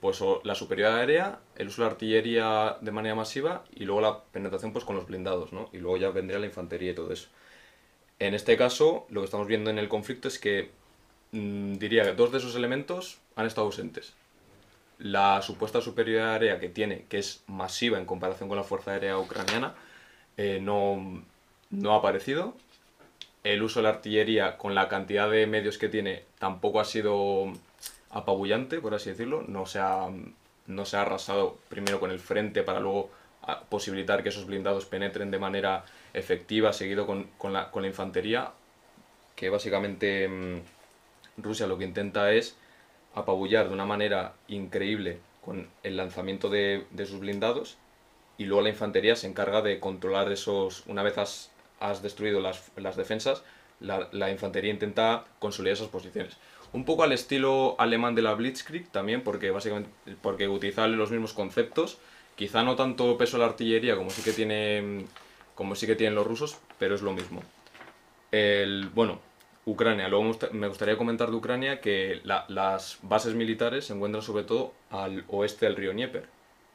[0.00, 4.22] pues la superioridad aérea, el uso de la artillería de manera masiva y luego la
[4.24, 5.68] penetración pues con los blindados, ¿no?
[5.72, 7.28] Y luego ya vendría la infantería y todo eso.
[8.18, 10.70] En este caso, lo que estamos viendo en el conflicto es que
[11.32, 14.14] mmm, diría que dos de esos elementos han estado ausentes
[14.98, 19.18] la supuesta superioridad aérea que tiene, que es masiva en comparación con la Fuerza Aérea
[19.18, 19.74] Ucraniana,
[20.36, 21.22] eh, no,
[21.70, 22.54] no ha aparecido.
[23.44, 27.52] El uso de la artillería con la cantidad de medios que tiene tampoco ha sido
[28.10, 29.42] apabullante, por así decirlo.
[29.46, 30.08] No se ha,
[30.66, 33.10] no se arrasado primero con el frente para luego
[33.68, 38.52] posibilitar que esos blindados penetren de manera efectiva, seguido con, con, la, con la infantería,
[39.36, 40.60] que básicamente mmm,
[41.38, 42.56] Rusia lo que intenta es
[43.14, 47.76] apabullar de una manera increíble con el lanzamiento de, de, sus blindados
[48.36, 52.70] y luego la infantería se encarga de controlar esos, una vez has, has destruido las,
[52.76, 53.42] las defensas,
[53.80, 56.36] la, la, infantería intenta consolidar esas posiciones.
[56.72, 59.90] Un poco al estilo alemán de la Blitzkrieg también, porque básicamente
[60.22, 61.98] porque utiliza los mismos conceptos,
[62.34, 65.06] quizá no tanto peso a la artillería como sí que tiene
[65.54, 67.42] como sí que tienen los rusos, pero es lo mismo.
[68.30, 69.20] El, bueno,
[69.66, 70.08] Ucrania.
[70.08, 74.72] Luego me gustaría comentar de Ucrania que la, las bases militares se encuentran sobre todo
[74.90, 76.26] al oeste del río Dnieper,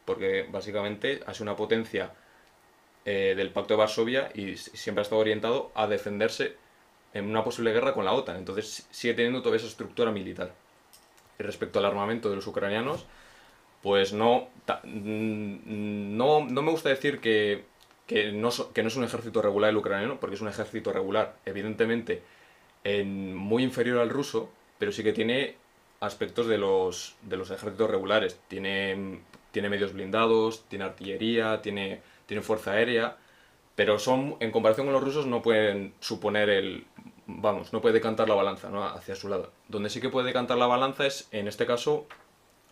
[0.06, 2.12] porque básicamente ha sido una potencia
[3.06, 6.58] eh, del Pacto de Varsovia y siempre ha estado orientado a defenderse
[7.13, 8.38] en una posible guerra con la OTAN.
[8.38, 10.54] Entonces sigue teniendo toda esa estructura militar.
[11.39, 13.06] Y respecto al armamento de los ucranianos,
[13.82, 14.50] pues no,
[14.84, 17.65] mm, no, no me gusta decir que,
[18.08, 21.36] que, no, que no es un ejército regular el ucraniano, porque es un ejército regular.
[21.45, 22.21] Evidentemente,
[22.84, 25.56] en, muy inferior al ruso, pero sí que tiene
[26.00, 28.39] aspectos de los, de los ejércitos regulares.
[28.47, 29.21] Tiene,
[29.52, 33.17] tiene medios blindados, tiene artillería, tiene, tiene fuerza aérea,
[33.76, 36.86] pero son, en comparación con los rusos no pueden suponer el...
[37.39, 38.84] Vamos, no puede decantar la balanza ¿no?
[38.84, 39.52] hacia su lado.
[39.67, 42.08] Donde sí que puede decantar la balanza es, en este caso,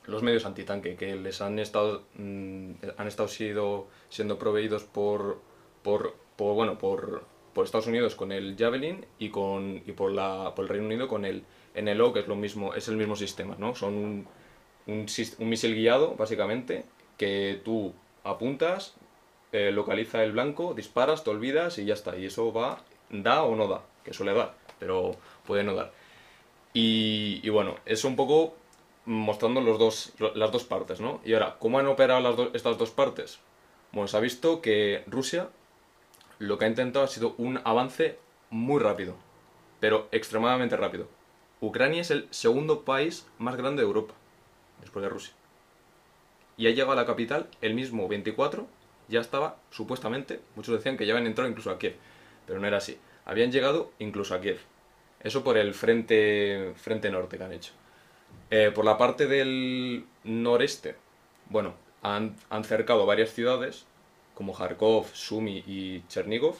[0.05, 5.39] los medios antitanque, que les han estado, mmm, han estado sido, siendo proveídos por,
[5.83, 10.53] por, por, bueno, por, por Estados Unidos con el Javelin y, con, y por, la,
[10.55, 11.43] por el Reino Unido con el
[11.75, 13.75] NLO, que es, lo mismo, es el mismo sistema, ¿no?
[13.75, 14.27] Son un,
[14.87, 15.05] un,
[15.39, 16.85] un misil guiado, básicamente,
[17.17, 17.93] que tú
[18.23, 18.95] apuntas,
[19.51, 22.17] eh, localiza el blanco, disparas, te olvidas y ya está.
[22.17, 25.91] Y eso va, da o no da, que suele dar, pero puede no dar.
[26.73, 28.55] Y, bueno, eso un poco
[29.05, 31.21] mostrando los dos, las dos partes, ¿no?
[31.23, 33.39] Y ahora, ¿cómo han operado las estas dos partes?
[33.91, 35.49] Bueno, se ha visto que Rusia
[36.39, 38.17] lo que ha intentado ha sido un avance
[38.49, 39.15] muy rápido,
[39.79, 41.07] pero extremadamente rápido.
[41.61, 44.15] Ucrania es el segundo país más grande de Europa,
[44.81, 45.33] después de Rusia.
[46.57, 48.67] Y ha llegado a la capital el mismo 24,
[49.07, 51.95] ya estaba, supuestamente, muchos decían que ya habían entrado incluso a Kiev,
[52.47, 52.97] pero no era así.
[53.29, 54.57] Habían llegado incluso a Kiev.
[55.21, 57.73] Eso por el frente, frente norte que han hecho.
[58.49, 60.95] Eh, por la parte del noreste,
[61.47, 63.85] bueno, han, han cercado varias ciudades,
[64.33, 66.55] como Kharkov, Sumi y Chernigov,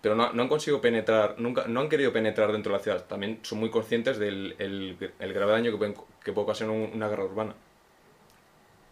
[0.00, 3.04] pero no, no, han conseguido penetrar, nunca, no han querido penetrar dentro de la ciudad.
[3.06, 7.08] También son muy conscientes del el, el grave daño que, pueden, que puede ocasionar una
[7.08, 7.56] guerra urbana.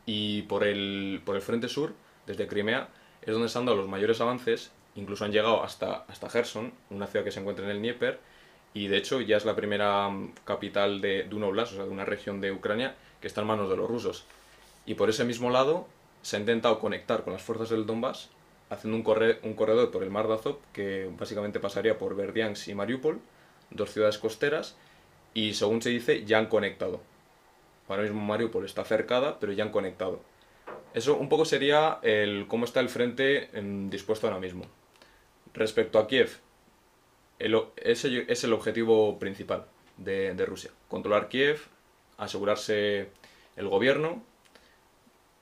[0.07, 1.95] Y por el, por el frente sur,
[2.27, 2.89] desde Crimea,
[3.21, 7.07] es donde se han dado los mayores avances, incluso han llegado hasta, hasta Gerson, una
[7.07, 8.21] ciudad que se encuentra en el Dnieper,
[8.75, 11.85] y de hecho ya es la primera mm, capital de, de un oblast, o sea,
[11.85, 14.25] de una región de Ucrania, que está en manos de los rusos.
[14.87, 15.87] Y por ese mismo lado
[16.23, 18.31] se ha intentado conectar con las fuerzas del Donbass
[18.73, 22.69] haciendo un, corre un corredor por el mar de Azov que básicamente pasaría por Verdiansk
[22.69, 23.21] y Mariupol,
[23.71, 24.77] dos ciudades costeras,
[25.35, 27.01] y según se dice ya han conectado.
[27.89, 30.21] Ahora mismo Mariupol está cercada, pero ya han conectado.
[30.95, 34.65] Eso un poco sería el cómo está el frente en, dispuesto ahora mismo.
[35.55, 36.39] Respecto a Kiev,
[37.39, 40.71] ese es el objetivo principal de, de Rusia.
[40.89, 41.61] Controlar Kiev,
[42.17, 43.09] asegurarse
[43.57, 44.23] el gobierno.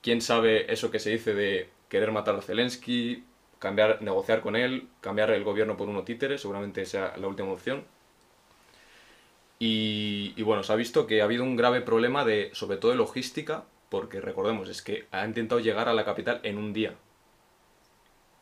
[0.02, 3.24] ¿Quién sabe eso que se dice de querer matar a Zelensky,
[3.58, 6.38] cambiar, negociar con él, cambiar el gobierno por uno títere?
[6.38, 7.84] Seguramente sea la última opción.
[9.58, 12.92] Y, y bueno, se ha visto que ha habido un grave problema de, sobre todo
[12.92, 16.94] de logística, porque recordemos, es que ha intentado llegar a la capital en un día.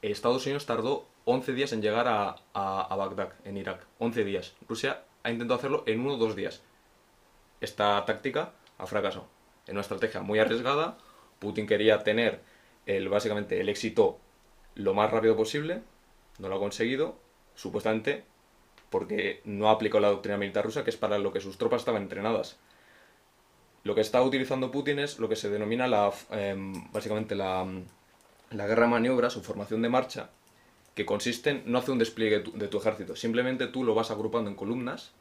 [0.02, 3.86] Estados Unidos tardó 11 días en llegar a, Bagdad, en Irak.
[3.98, 4.54] 11 días.
[4.68, 6.62] Rusia ha intentado hacerlo en uno o dos días.
[7.60, 9.26] Esta táctica ha fracasado.
[9.66, 10.96] En una estrategia muy arriesgada,
[11.38, 12.40] Putin quería tener
[12.86, 14.18] el, básicamente el éxito
[14.74, 15.82] lo más rápido posible,
[16.38, 17.18] no lo ha conseguido,
[17.54, 18.24] supuestamente
[18.90, 21.82] porque no ha aplicado la doctrina militar rusa, que es para lo que sus tropas
[21.82, 22.58] estaban entrenadas.
[23.82, 27.66] Lo que está utilizando Putin es lo que se denomina la, em, básicamente la,
[28.50, 30.30] la guerra de maniobras o formación de marcha,
[30.94, 34.50] que consiste en no hacer un despliegue de tu ejército, simplemente tú lo vas agrupando
[34.50, 35.12] en columnas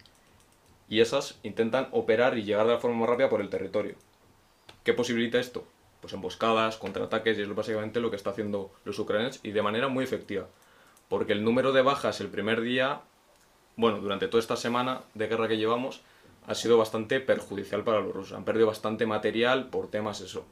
[0.90, 3.96] y esas intentan operar y llegar de la forma más rápida por el territorio.
[4.84, 5.68] ¿Qué posibilita esto?
[6.02, 9.90] Pues emboscadas, contraataques y es básicamente lo que está haciendo los ucranianos y de manera
[9.90, 10.48] muy efectiva.
[11.10, 13.02] Porque el número de bajas el primer día,
[13.76, 16.02] bueno, durante toda esta semana de guerra que llevamos,
[16.46, 18.38] ha sido bastante perjudicial para los rusos.
[18.38, 20.46] Han perdido bastante material por temas eso.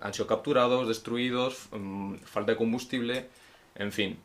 [0.00, 3.28] Han sido capturados, destruidos, mm, falta de combustible,
[3.74, 4.18] en fin.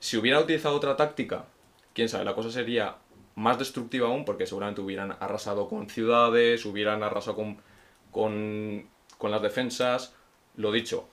[0.00, 1.46] Si hubiera utilizado otra táctica,
[1.94, 2.96] quién sabe, la cosa sería
[3.36, 7.58] más destructiva aún, porque seguramente hubieran arrasado con ciudades, hubieran arrasado con,
[8.10, 10.14] con, con las defensas.
[10.56, 11.08] Lo dicho,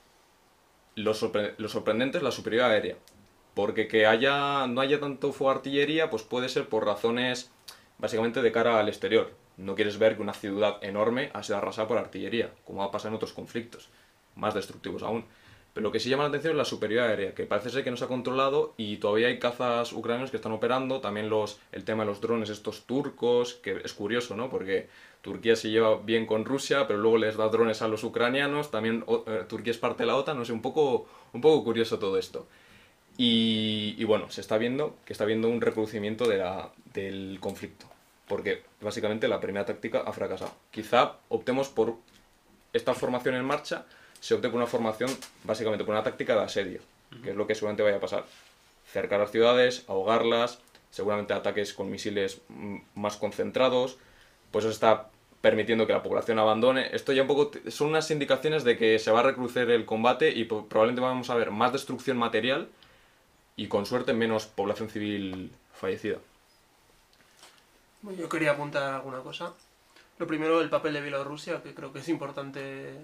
[0.96, 2.98] lo, sorpre- lo sorprendente es la superioridad aérea.
[3.54, 7.52] Porque que haya, no haya tanto fuego artillería, pues puede ser por razones
[7.98, 9.34] básicamente de cara al exterior.
[9.58, 13.10] No quieres ver que una ciudad enorme ha sido arrasada por artillería, como ha pasado
[13.10, 13.90] en otros conflictos,
[14.36, 15.26] más destructivos aún.
[15.74, 17.92] Pero lo que sí llama la atención es la superioridad aérea, que parece ser que
[17.92, 21.84] no se ha controlado y todavía hay cazas ucranianos que están operando, también los, el
[21.84, 24.50] tema de los drones estos turcos, que es curioso, ¿no?
[24.50, 24.90] Porque
[25.22, 29.06] Turquía se lleva bien con Rusia, pero luego les da drones a los ucranianos, también
[29.28, 32.18] eh, Turquía es parte de la OTAN, no sé, un poco, un poco curioso todo
[32.18, 32.48] esto.
[33.20, 36.44] Y, bueno, se está viendo que está habiendo un recrudecimiento de
[36.94, 37.88] del conflicto,
[38.28, 40.52] porque básicamente la primera táctica ha fracasado.
[40.72, 41.96] Quizá optemos por
[42.74, 43.86] esta formación en marcha,
[44.20, 45.10] se opte por una formación,
[45.44, 46.82] básicamente por una táctica de asedio,
[47.24, 48.26] que es lo que seguramente vaya a pasar.
[48.92, 50.60] Cercar las ciudades, ahogarlas,
[50.92, 52.42] seguramente ataques con misiles
[52.96, 53.98] más concentrados,
[54.52, 55.10] pues eso está
[55.42, 56.90] permitiendo que la población abandone.
[56.94, 60.32] Esto ya un poco son unas indicaciones de que se va a recrucer el combate
[60.32, 62.68] y probablemente vamos a ver más destrucción material
[63.56, 66.18] y con suerte menos población civil fallecida.
[68.04, 69.54] Yo quería apuntar alguna cosa.
[70.20, 72.96] Lo primero, el papel de Bielorrusia, que creo que es importante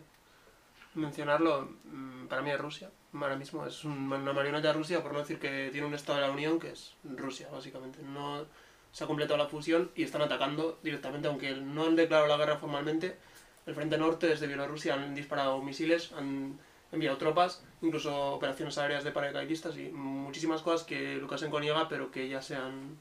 [0.95, 1.69] mencionarlo.
[1.85, 2.89] Mm, Para mí es Rusia.
[3.13, 6.19] Ahora mismo es un- una marioneta de Rusia, por no decir que tiene un Estado
[6.19, 7.99] de la Unión, que es Rusia, básicamente.
[8.01, 8.45] No
[8.91, 12.57] se ha completado la fusión y están atacando directamente, aunque no han declarado la guerra
[12.57, 13.17] formalmente.
[13.65, 16.57] El frente norte desde Bielorrusia han disparado misiles, han
[16.91, 22.29] enviado tropas, incluso operaciones aéreas de paracaidistas y muchísimas cosas que Lukashenko niega, pero que
[22.29, 22.97] ya se han,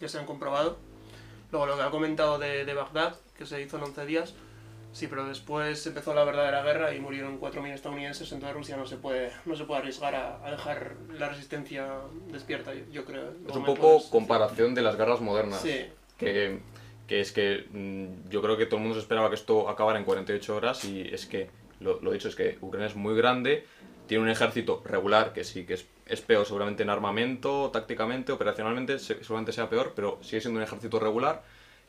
[0.00, 0.78] ya se han comprobado.
[1.52, 4.34] Luego lo que ha comentado de, de Bagdad, que se hizo en 11 días,
[4.92, 8.96] sí, pero después empezó la verdadera guerra y murieron 4.000 estadounidenses, entonces Rusia no se
[8.96, 11.86] puede, no se puede arriesgar a, a dejar la resistencia
[12.32, 13.32] despierta, yo, yo creo.
[13.48, 15.60] Es un poco puedes- comparación de las guerras modernas.
[15.60, 15.84] Sí,
[16.18, 16.60] que,
[17.06, 19.98] que es que mm, yo creo que todo el mundo se esperaba que esto acabara
[19.98, 23.66] en 48 horas y es que, lo, lo dicho, es que Ucrania es muy grande,
[24.12, 28.98] tiene un ejército regular que sí que es, es peor seguramente en armamento, tácticamente, operacionalmente,
[28.98, 31.42] se- seguramente sea peor, pero sigue siendo un ejército regular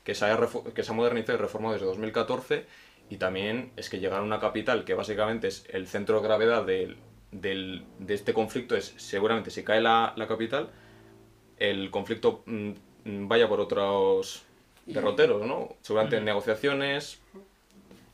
[0.06, 2.66] que se, haya refo- que se ha modernizado y reformado desde 2014
[3.10, 6.64] y también es que llegar a una capital que básicamente es el centro de gravedad
[6.64, 6.96] del,
[7.34, 10.70] del- de este conflicto es seguramente si cae la, la capital
[11.58, 12.70] el conflicto mm,
[13.04, 14.44] mm, vaya por otros
[14.86, 15.76] derroteros, ¿no?
[15.82, 17.20] Seguramente en negociaciones.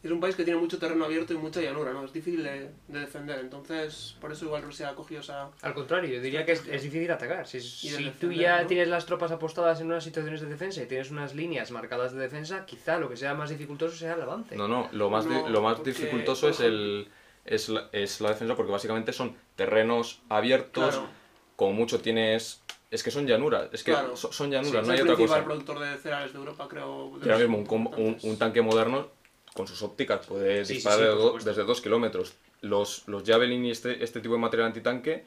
[0.01, 2.05] Es un país que tiene mucho terreno abierto y mucha llanura, ¿no?
[2.05, 5.49] Es difícil de, de defender, entonces por eso igual Rusia ha cogido esa...
[5.61, 7.45] Al contrario, yo diría que es, es difícil atacar.
[7.47, 8.67] Si, si tú ya ¿no?
[8.67, 12.19] tienes las tropas apostadas en unas situaciones de defensa y tienes unas líneas marcadas de
[12.21, 14.55] defensa, quizá lo que sea más dificultoso sea el avance.
[14.55, 17.09] No, no, lo más, di- No, lo más porque, dificultoso es, el,
[17.43, 21.09] es, la, es la defensa porque básicamente son terrenos abiertos, Claro.
[21.57, 22.61] como mucho tienes...
[22.89, 24.15] Es que son llanuras, es que Claro.
[24.15, 25.45] son llanuras, no hay el otra principal cosa.
[25.45, 27.11] productor de cereales de Europa, creo.
[27.19, 29.18] de Y ahora los mismo un, un, un tanque moderno
[29.53, 32.33] con sus ópticas puede Sí, sí, disparar sí, do- desde 2 kilómetros.
[32.61, 35.23] Los, los Javelin y este, este tipo de material antitanque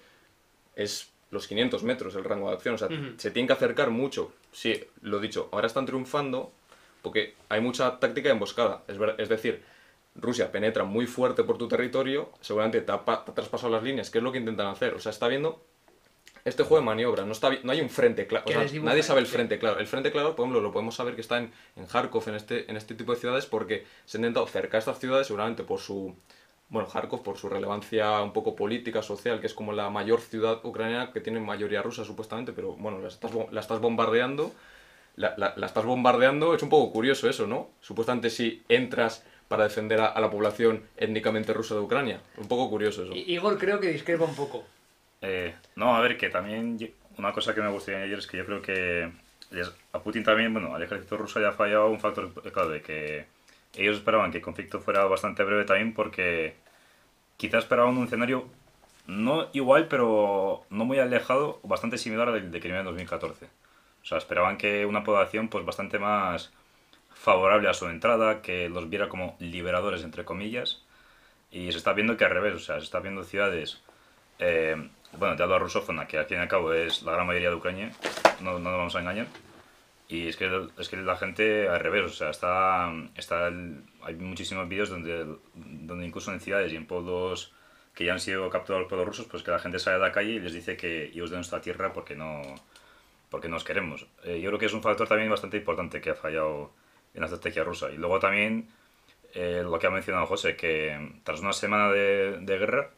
[0.77, 2.75] es los 500 metros el rango de acción.
[2.75, 4.33] O sea, se tienen que acercar mucho.
[4.53, 6.53] Sí, lo dicho, ahora están triunfando
[7.03, 8.83] porque hay mucha táctica de emboscada.
[8.87, 9.63] Es, ver- es decir,
[10.15, 13.83] Rusia penetra muy fuerte por tu territorio, seguramente te ha, pa- te ha traspasado las
[13.83, 14.95] líneas, que es lo que intentan hacer.
[14.95, 15.63] O sea, está viendo
[16.45, 19.21] este juego de maniobra, no, está, no hay un frente claro, o sea, nadie sabe
[19.21, 19.79] el frente claro.
[19.79, 22.71] El frente claro, por ejemplo, lo podemos saber que está en, en Kharkov, en este,
[22.71, 26.15] en este tipo de ciudades, porque se han intentado cercar estas ciudades seguramente por su,
[26.69, 30.65] bueno, Kharkov por su relevancia un poco política, social, que es como la mayor ciudad
[30.65, 34.53] ucraniana que tiene mayoría rusa supuestamente, pero bueno, la estás, bo- la estás bombardeando,
[35.17, 37.69] la, la- la estás bombardeando, es un poco curioso eso, ¿no?
[37.83, 42.71] Supuestamente si entras para defender a, a la población étnicamente rusa de Ucrania, un poco
[42.71, 43.13] curioso eso.
[43.15, 44.65] Igor creo que discrepa un poco.
[45.23, 46.77] Eh, no, a ver, que también
[47.17, 49.11] una cosa que me gustaría añadir es que yo creo que
[49.93, 52.83] a Putin también, bueno, al ejército ruso le ha fallado un factor, eh, claro, de
[52.83, 53.27] que
[53.75, 56.57] ellos esperaban que el conflicto fuera bastante breve también porque
[57.37, 58.47] quizás esperaban un escenario
[59.07, 63.47] no igual, pero no muy alejado, bastante similar al de Crimea en 2014.
[64.03, 66.53] O sea, esperaban que una población pues bastante más
[67.15, 70.83] favorable a su entrada, que los viera como liberadores, entre comillas,
[71.51, 73.81] y se está viendo que al revés, o sea, se está viendo ciudades
[74.39, 74.77] eh,
[75.19, 77.57] bueno, de habla rusófona, que al fin y al cabo es la gran mayoría de
[77.57, 77.91] Ucrania,
[78.41, 79.27] no, no nos vamos a engañar.
[80.09, 84.15] Y es que, es que la gente al revés, o sea, está, está el- hay
[84.17, 87.53] muchísimos vídeos donde, donde incluso en ciudades y en pueblos
[87.95, 90.13] que ya han sido capturados por los rusos, pues que la gente sale a la
[90.13, 92.43] calle y les dice que ios de nuestra tierra porque no,
[93.31, 94.07] porque nos queremos.
[94.25, 96.73] Eh, yo creo que es un factor también bastante importante que ha fallado
[97.15, 97.91] en la estrategia rusa.
[97.91, 98.69] Y luego también
[99.35, 102.91] eh, lo que ha mencionado José, que tras una semana de, de guerra,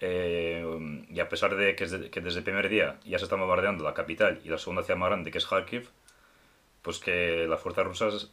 [0.00, 0.64] eh,
[1.10, 3.36] y a pesar de que, es de- que desde el primer día ya se está
[3.36, 5.88] bombardeando la capital y la segunda ciudad más grande, que es Kharkiv,
[6.82, 8.32] pues que las fuerzas rusas,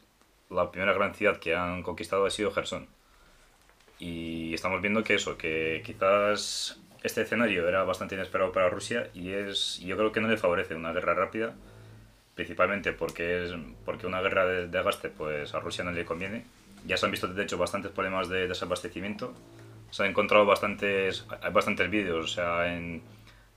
[0.49, 2.87] la primera gran ciudad que han conquistado ha sido Gerson.
[3.99, 9.31] Y estamos viendo que eso, que quizás este escenario era bastante inesperado para Rusia y
[9.31, 11.55] es, yo creo que no le favorece una guerra rápida,
[12.35, 13.51] principalmente porque es
[13.85, 16.45] porque una guerra de desgaste pues a Rusia no le conviene.
[16.85, 19.33] Ya se han visto de hecho bastantes problemas de desabastecimiento.
[19.91, 23.01] Se han encontrado bastantes hay bastantes vídeos, o sea, en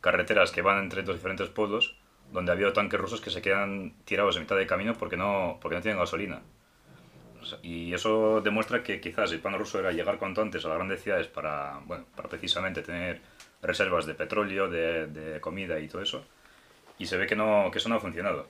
[0.01, 1.97] carreteras que van entre los diferentes pueblos
[2.33, 5.59] donde ha habido tanques rusos que se quedan tirados en mitad de camino porque no
[5.61, 6.43] porque no tienen gasolina.
[7.43, 10.69] O sea, y eso demuestra que quizás el plan ruso era llegar cuanto antes a
[10.69, 13.21] las grandes ciudades para, bueno, para precisamente tener
[13.63, 16.25] reservas de petróleo, de, de comida y todo eso.
[16.99, 18.47] Y se ve que, no, que eso no ha funcionado.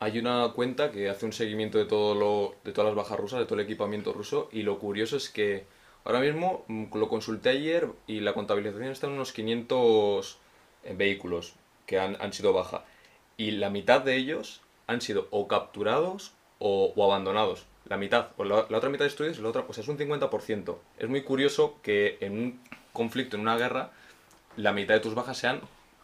[0.00, 3.38] Hay una cuenta que hace un seguimiento de todo lo, de todas las bajas rusas,
[3.40, 5.64] de todo el equipamiento ruso, y lo curioso es que
[6.04, 10.38] ahora mismo mm, lo consulté ayer y la contabilización está en unos 500
[10.84, 11.54] eh, vehículos
[11.86, 12.84] que han, han sido baja.
[13.36, 17.66] Y la mitad de ellos han sido o capturados o, o abandonados.
[17.86, 20.76] La mitad, o la, la otra mitad destruidos y la otra, pues es un 50%.
[20.98, 22.60] Es muy curioso que en un
[22.92, 23.90] conflicto, en una guerra,
[24.56, 25.60] la mitad de tus bajas sean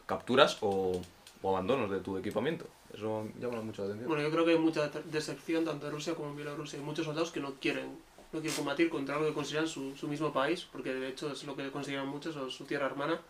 [0.07, 1.01] capturas o,
[1.43, 2.67] o abandonos de tu equipamiento.
[2.95, 4.09] Eso llama mucho la atención.
[4.09, 6.79] Bueno, yo creo que hay mucha deserción tanto en Rusia como en Bielorrusia.
[6.79, 7.99] Hay muchos soldados que no quieren,
[8.33, 11.45] no quieren combatir contra algo que consideran su, su mismo país, porque de hecho es
[11.45, 13.21] lo que consideran muchos, o su tierra hermana.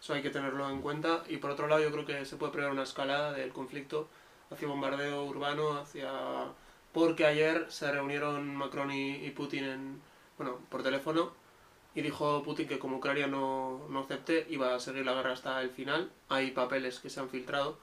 [0.00, 1.24] Eso hay que tenerlo en cuenta.
[1.28, 4.08] Y por otro lado, yo creo que se puede prever una escalada del conflicto
[4.50, 6.10] hacia bombardeo urbano, hacia...
[6.92, 10.02] Porque ayer se reunieron Macron y, y Putin en,
[10.38, 11.32] bueno, por teléfono
[11.96, 15.62] y dijo Putin que como Ucrania no, no acepte, iba a seguir la guerra hasta
[15.62, 16.10] el final.
[16.28, 17.78] Hay papeles que se han filtrado,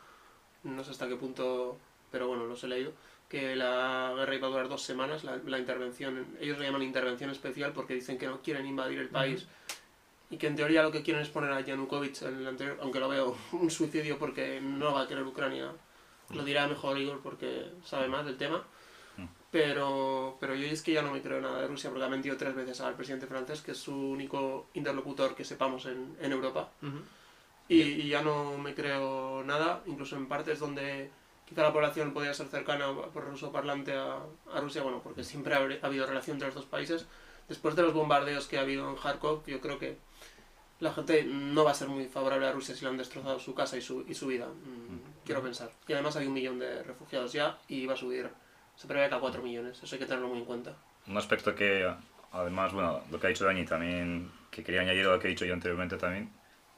[0.64, 1.78] no sé hasta qué punto,
[2.12, 2.92] pero bueno, los he leído,
[3.34, 7.32] que la guerra iba a durar dos semanas, la, la intervención, ellos lo llaman intervención
[7.32, 9.48] especial porque dicen que no quieren invadir el país
[10.30, 13.00] y que en teoría lo que quieren es poner a Yanukovych en el anterior, aunque
[13.00, 15.72] lo veo un suicidio porque no va a querer Ucrania.
[16.30, 18.64] Lo dirá mejor Igor porque sabe más del tema.
[19.50, 22.38] Pero, pero yo es que ya no me creo nada de Rusia porque ha mentido
[22.38, 26.70] tres veces al presidente francés, que es su único interlocutor que sepamos en, en Europa.
[27.68, 31.10] Y, y ya no me creo nada, incluso en partes donde
[31.54, 34.18] quizá la población podría ser cercana por ruso parlante a,
[34.52, 37.06] a Rusia, bueno, porque siempre ha, ha habido relación entre los dos países.
[37.48, 39.98] Después de los bombardeos que ha habido en Kharkov, yo creo que
[40.80, 43.54] la gente no va a ser muy favorable a Rusia si le han destrozado su
[43.54, 45.72] casa y su, y su vida, mm, quiero pensar.
[45.88, 48.30] Y además hay un millón de refugiados ya y va a subir,
[48.76, 50.76] se prevé que a 4 millones, eso hay que tenerlo muy en cuenta.
[51.08, 51.88] Un aspecto que,
[52.32, 55.30] además, bueno, lo que ha dicho Dani también, que quería añadir a lo que he
[55.30, 56.32] dicho yo anteriormente también,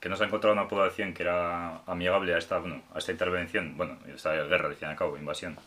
[0.06, 3.12] que no se ha encontrado una población que era amigable a esta, bueno, a esta
[3.12, 5.58] intervención, bueno, esta guerra, al fin y al cabo, invasión,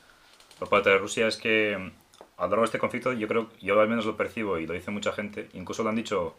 [0.60, 3.80] por parte de Rusia, es que a lo largo de este conflicto, yo creo, yo
[3.80, 6.36] al menos lo percibo y lo dice mucha gente, incluso lo han dicho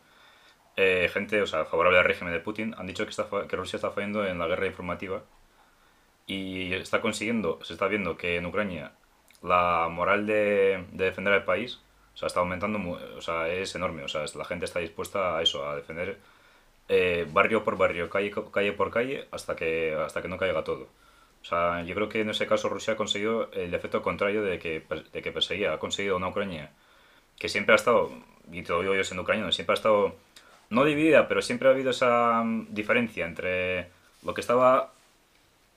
[0.78, 3.76] eh, gente, o sea, favorable al régimen de Putin, han dicho que, está, que Rusia
[3.76, 5.22] está fallando en la guerra informativa
[6.26, 8.94] y está consiguiendo, se está viendo que en Ucrania
[9.44, 11.82] la moral de, de defender al país,
[12.14, 12.80] o sea, está aumentando,
[13.18, 16.18] o sea, es enorme, o sea, la gente está dispuesta a eso, a defender
[16.90, 20.88] eh, barrio por barrio, calle, calle por calle, hasta que, hasta que no caiga todo.
[21.42, 24.60] O sea, yo creo que en ese caso Rusia ha conseguido el efecto contrario de
[24.60, 24.84] que,
[25.14, 25.74] de que perseguía.
[25.74, 26.72] Ha conseguido una Ucrania
[27.40, 28.12] que siempre ha estado,
[28.52, 30.16] y te lo digo yo siendo ucraniano, siempre ha estado
[30.70, 33.90] no dividida, pero siempre ha habido esa mm, diferencia entre
[34.24, 34.94] lo que estaba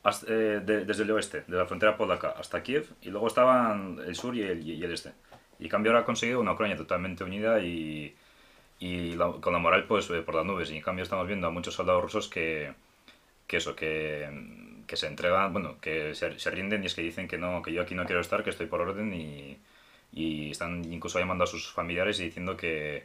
[0.02, 3.98] hasta- eh, de- desde el oeste, de la frontera polaca hasta Kiev, y luego estaban
[4.06, 5.12] el sur y el, y el este.
[5.58, 8.14] Y cambio ahora ha conseguido una Ucrania totalmente unida y,
[8.82, 10.70] y la- con la moral pues eh, por las nubes.
[10.70, 12.72] Y en cambio estamos viendo a muchos soldados rusos que,
[13.48, 14.28] que eso, que,
[14.86, 17.82] que se entregan, bueno, que se, rinden y es que dicen que no, que yo
[17.82, 19.58] aquí no quiero estar, que estoy por orden y,
[20.12, 23.04] y están incluso llamando a sus familiares y diciendo que,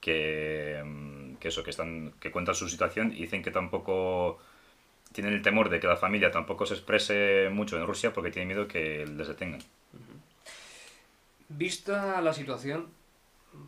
[0.00, 4.38] que, mm, que eso, que están, que cuentan su situación y dicen que tampoco
[5.12, 8.48] tienen el temor de que la familia tampoco se exprese mucho en Rusia porque tienen
[8.48, 9.62] miedo que les detengan.
[11.48, 12.88] Vista la situación,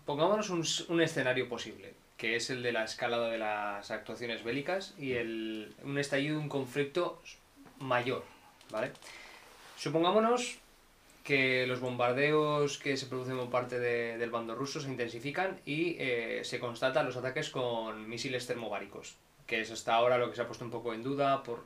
[0.05, 4.95] pongámonos un, un escenario posible, que es el de la escalada de las actuaciones bélicas
[4.99, 7.21] y el, un estallido de un conflicto
[7.79, 8.25] mayor,
[8.71, 8.93] ¿vale?
[9.77, 10.59] Supongámonos
[11.25, 15.97] que los bombardeos que se producen por parte de- del bando ruso se intensifican y
[15.99, 19.17] eh, se constatan los ataques con misiles termobáricos,
[19.47, 21.65] que es hasta ahora lo que se ha puesto un poco en duda por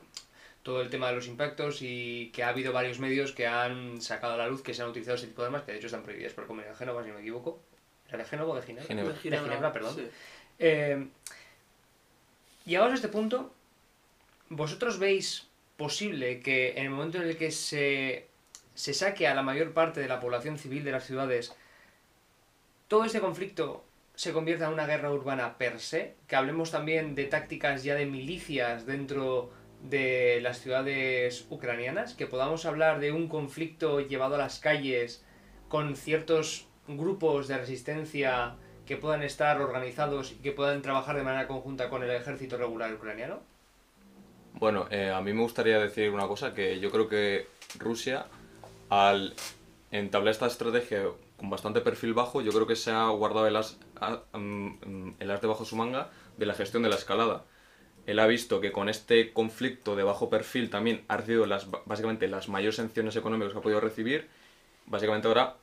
[0.63, 4.33] todo el tema de los impactos y que ha habido varios medios que han sacado
[4.33, 6.03] a la luz que se han utilizado ese tipo de armas, que de hecho están
[6.03, 7.59] prohibidas por el Convenio de Génova, si no me equivoco.
[8.11, 8.87] ¿Era de Génova o de Ginebra?
[8.87, 9.13] Ginebra.
[9.13, 9.95] De Ginebra, Ginebra, perdón.
[9.95, 10.07] sí.
[10.59, 11.07] Eh,
[12.65, 13.53] llegados a este punto,
[14.49, 15.47] ¿vosotros veis
[15.77, 18.27] posible que en el momento en el que se,
[18.75, 21.55] se saque a la mayor parte de la población civil de las ciudades,
[22.87, 23.83] todo este conflicto
[24.13, 26.15] se convierta en una guerra urbana per se?
[26.27, 29.51] Que hablemos también de tácticas ya de milicias dentro
[29.81, 35.23] de las ciudades ucranianas, que podamos hablar de un conflicto llevado a las calles
[35.69, 38.55] con ciertos grupos de resistencia
[38.85, 42.93] que puedan estar organizados y que puedan trabajar de manera conjunta con el ejército regular
[42.93, 43.39] ucraniano?
[44.53, 47.47] Bueno, eh, a mí me gustaría decir una cosa, que yo creo que
[47.79, 48.25] Rusia,
[48.89, 49.33] al
[49.91, 51.03] entablar esta estrategia
[51.37, 53.77] con bastante perfil bajo, yo creo que se ha guardado el as,
[54.33, 57.45] mm, mm, el as debajo de su manga de la gestión de la escalada.
[58.05, 62.27] Él ha visto que con este conflicto de bajo perfil también ha recibido las, básicamente
[62.27, 64.27] las mayores sanciones económicas que ha podido recibir.
[64.87, 65.55] Básicamente ahora,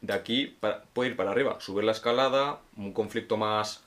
[0.00, 0.56] de aquí
[0.92, 3.84] puede ir para arriba, subir la escalada, un conflicto más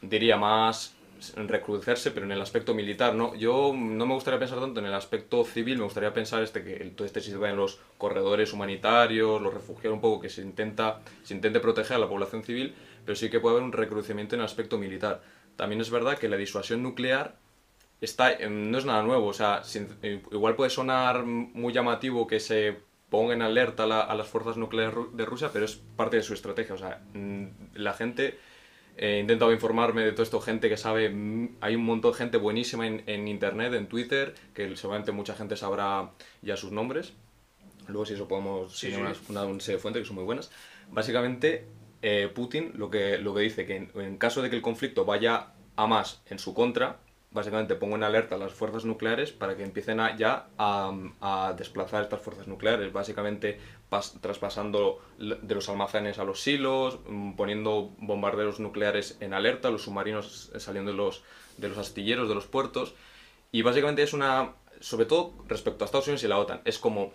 [0.00, 0.94] diría más
[1.36, 3.34] recrudecerse, pero en el aspecto militar, ¿no?
[3.36, 6.74] Yo no me gustaría pensar tanto en el aspecto civil, me gustaría pensar este que
[6.96, 11.34] todo este sistema en los corredores humanitarios, los refugiados, un poco que se intenta se
[11.34, 14.46] intente proteger a la población civil, pero sí que puede haber un recrudecimiento en el
[14.46, 15.22] aspecto militar.
[15.54, 17.36] También es verdad que la disuasión nuclear
[18.00, 19.62] está no es nada nuevo, o sea,
[20.32, 22.80] igual puede sonar muy llamativo que se
[23.12, 26.24] ponga en alerta a, la- a las fuerzas nucleares de Rusia, pero es parte de
[26.24, 28.38] su estrategia, o sea, mm, la gente
[28.96, 32.36] He intentado informarme de todo esto, gente que sabe, mm, hay un montón de gente
[32.38, 36.10] buenísima en, en internet, en Twitter, que seguramente mucha gente sabrá
[36.42, 37.14] ya sus nombres.
[37.88, 38.96] Luego si eso podemos sí, sí.
[39.00, 40.50] una, una, una serie de fuentes que son muy buenas.
[40.90, 41.66] Básicamente,
[42.02, 45.04] eh, Putin lo que, lo que dice que en, en caso de que el conflicto
[45.04, 46.98] vaya a más en su contra,
[47.32, 52.20] básicamente pongo en alerta a las fuerzas nucleares para que empiecen ya a, desplazar estas
[52.20, 53.58] fuerzas nucleares, básicamente
[53.90, 59.82] pas- traspasando de los almacenes a los silos, mm, poniendo bombarderos nucleares en alerta, los
[59.82, 61.22] submarinos saliendo de los,
[61.78, 62.94] astilleros, de los puertos,
[63.50, 67.12] y básicamente es una, sobre todo respecto a Estados Unidos y la OTAN, es como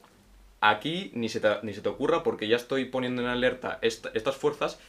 [0.62, 4.10] aquí ni se te, ni se te ocurra porque ya estoy poniendo en alerta esta-
[4.14, 4.80] estas fuerzas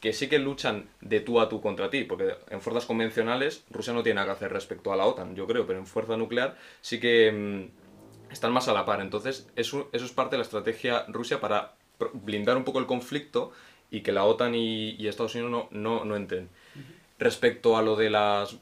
[0.00, 3.92] que sí que luchan de tú a tú contra ti, porque en fuerzas convencionales Rusia
[3.92, 6.56] no tiene nada que hacer respecto a la OTAN, yo creo, pero en fuerza nuclear
[6.80, 9.00] sí que mm, están más a la par.
[9.00, 11.72] Entonces, eso, eso es parte de la estrategia rusa para
[12.12, 13.52] blindar un poco el conflicto
[13.90, 16.48] y que la OTAN y, y Estados Unidos no, no, no entren.
[17.18, 18.56] Respecto a lo de las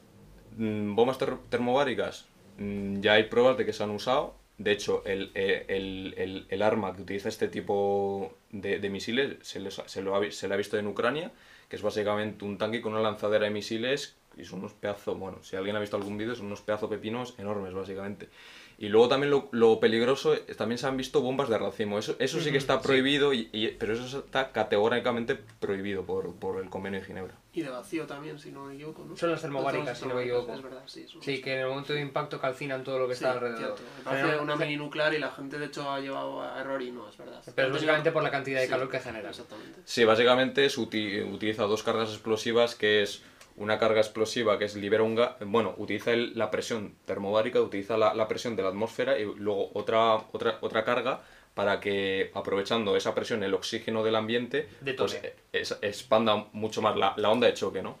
[0.57, 2.25] mm, bombas ter- termobáricas,
[2.57, 4.35] mm, ya hay pruebas de que se han usado.
[4.57, 9.59] De hecho, el, eh, el- el- el arma que utiliza este tipo de, misiles se,
[9.59, 11.31] les se lo ha, se le ha visto en Ucrania,
[11.69, 15.43] que es básicamente un tanque con una lanzadera de misiles y son unos pedazos, bueno,
[15.43, 18.29] si alguien ha visto algún vídeo, son unos pedazos pepinos enormes, básicamente.
[18.77, 21.97] Y luego también lo, lo peligroso, eh, también se han visto bombas de racimo.
[21.97, 26.61] Eso, eso sí que está prohibido, y, y- pero eso está categóricamente prohibido por, por
[26.61, 27.35] el convenio de Ginebra.
[27.53, 29.15] Y de vacío también, si no me equivoco, ¿no?
[29.15, 30.53] Son las termobáricas, Las si no me equivoco.
[30.53, 31.07] Es verdad, sí.
[31.41, 33.77] que en el momento de impacto calcinan todo lo que Sí, está alrededor.
[34.03, 36.91] parece Pero- una mini nuclear y la gente de hecho ha llevado a error y
[36.91, 37.41] no, es verdad.
[37.55, 39.29] Pero es básicamente por la cantidad de calor que genera.
[39.29, 39.79] Exactamente.
[39.85, 43.21] Sí, básicamente se utiliza dos cargas explosivas, que es
[43.57, 47.97] una carga explosiva que es libera un gas, bueno, utiliza el- la presión termobárica, utiliza
[47.97, 51.21] la, la presión de la atmósfera y luego otra, otra, otra carga
[51.53, 56.97] para que, aprovechando esa presión, el oxígeno del ambiente, pues eh, es- expanda mucho más
[56.97, 57.97] la, la onda de choque, ¿no?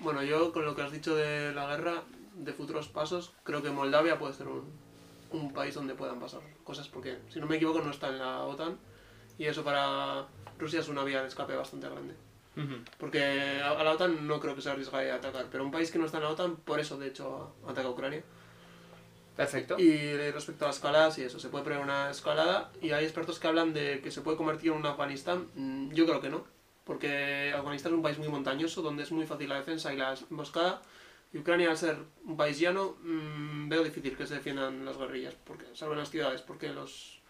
[0.00, 3.70] Bueno, yo con lo que has dicho de la guerra, de futuros pasos, creo que
[3.70, 4.72] Moldavia puede ser un,
[5.32, 8.44] un país donde puedan pasar cosas, porque si no me equivoco no está en la
[8.44, 8.78] OTAN
[9.36, 10.26] y eso para
[10.58, 12.14] Rusia es una vía de escape bastante grande.
[12.98, 15.90] Porque a, a la OTAN no creo que se arriesgue a atacar, pero un país
[15.90, 18.22] que no está en la OTAN, por eso de hecho ataca a Ucrania.
[19.36, 19.78] Perfecto.
[19.78, 23.46] Y respecto a escaladas y eso, se puede poner una escalada y hay expertos que
[23.46, 25.46] hablan de que se puede convertir en un Afganistán.
[25.54, 26.44] Mm, Yo creo que no,
[26.84, 30.14] porque Afganistán es un país muy montañoso donde es muy fácil la defensa y la
[30.28, 30.82] emboscada.
[31.32, 35.34] Y Ucrania, al ser un país llano, mm, veo difícil que se defiendan las guerrillas,
[35.44, 37.20] porque, salvo en las ciudades, porque los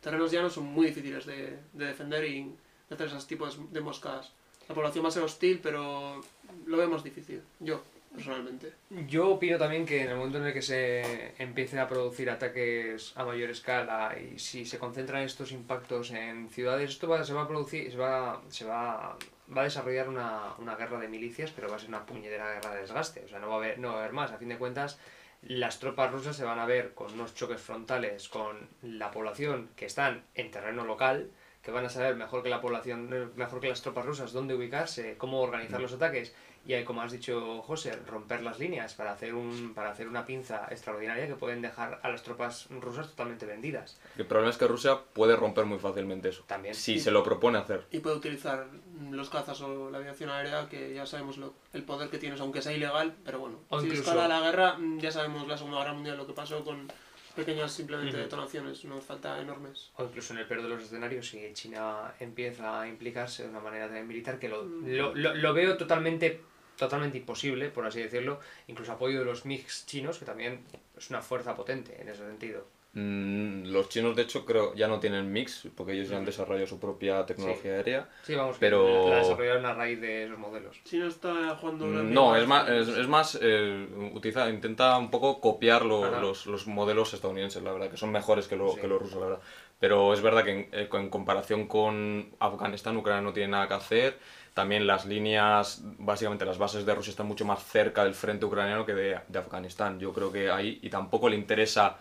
[0.00, 2.44] terrenos llanos son muy difíciles de, de defender y
[2.88, 4.32] de hacer esos tipos de emboscadas.
[4.68, 6.20] La población va a ser hostil, pero
[6.66, 7.82] lo vemos difícil, yo,
[8.14, 8.72] personalmente.
[9.06, 13.12] Yo opino también que en el momento en el que se empiecen a producir ataques
[13.16, 17.42] a mayor escala y si se concentran estos impactos en ciudades, esto va, se va
[17.42, 19.16] a producir, se va, se va,
[19.56, 22.74] va a desarrollar una, una guerra de milicias, pero va a ser una puñetera guerra
[22.74, 23.24] de desgaste.
[23.24, 24.32] O sea, no va a haber, no va a haber más.
[24.32, 24.98] A fin de cuentas,
[25.42, 29.86] las tropas rusas se van a ver con unos choques frontales con la población que
[29.86, 31.30] están en terreno local,
[31.68, 35.18] que van a saber mejor que la población, mejor que las tropas rusas dónde ubicarse,
[35.18, 39.34] cómo organizar los ataques y hay, como has dicho José, romper las líneas para hacer
[39.34, 44.00] un para hacer una pinza extraordinaria que pueden dejar a las tropas rusas totalmente vendidas.
[44.16, 46.42] El problema es que Rusia puede romper muy fácilmente eso.
[46.46, 46.74] También.
[46.74, 47.84] Si se lo propone hacer.
[47.90, 48.68] Y puede utilizar
[49.00, 52.40] mm, los cazas o la aviación aérea, que ya sabemos lo, el poder que tienes,
[52.40, 53.58] aunque sea ilegal, pero bueno.
[53.68, 56.32] O si incluso- escala la guerra, mm, ya sabemos la Segunda Guerra Mundial lo que
[56.32, 56.90] pasó con
[57.38, 59.90] pequeñas simplemente detonaciones, no falta enormes.
[59.96, 63.60] O incluso en el peor de los escenarios, si China empieza a implicarse de una
[63.60, 66.40] manera también militar, que lo, lo, lo- lo veo totalmente,
[66.76, 70.60] totalmente imposible, por así decirlo, incluso apoyo de los MiGs chinos, que también
[70.96, 72.66] es una fuerza potente en ese sentido.
[72.94, 76.66] Mm, los chinos, de hecho, creo ya no tienen mix, porque ellos ya han desarrollado
[76.66, 78.08] su propia tecnología aérea.
[78.22, 80.80] Sí, vamos, Pero- la desarrollaron a raíz de esos modelos.
[80.92, 85.10] No está jugando una Mm, No, es más, es, es más eh, utiliza, intenta un
[85.10, 88.80] poco copiar lo- los, los modelos estadounidenses, la verdad, que son mejores que, lo- Sí.
[88.80, 89.42] que los rusos, la verdad.
[89.78, 93.74] Pero es verdad que en, eh, en comparación con Afganistán, Ucrania no tiene nada que
[93.74, 94.18] hacer.
[94.54, 98.84] También las líneas, básicamente las bases de Rusia están mucho más cerca del frente ucraniano
[98.84, 100.00] que de, de Afganistán.
[100.00, 101.96] Yo creo que ahí, y tampoco le interesa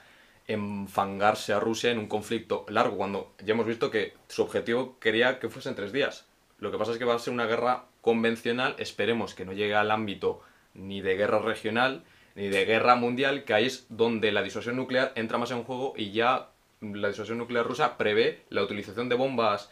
[0.47, 5.39] enfangarse a Rusia en un conflicto largo, cuando ya hemos visto que su objetivo quería
[5.39, 6.25] que fuese en tres días.
[6.59, 9.75] Lo que pasa es que va a ser una guerra convencional, esperemos que no llegue
[9.75, 10.41] al ámbito
[10.73, 12.03] ni de guerra regional
[12.35, 15.93] ni de guerra mundial, que ahí es donde la disuasión nuclear entra más en juego
[15.97, 16.49] y ya
[16.81, 19.71] la disuasión nuclear rusa prevé la utilización de bombas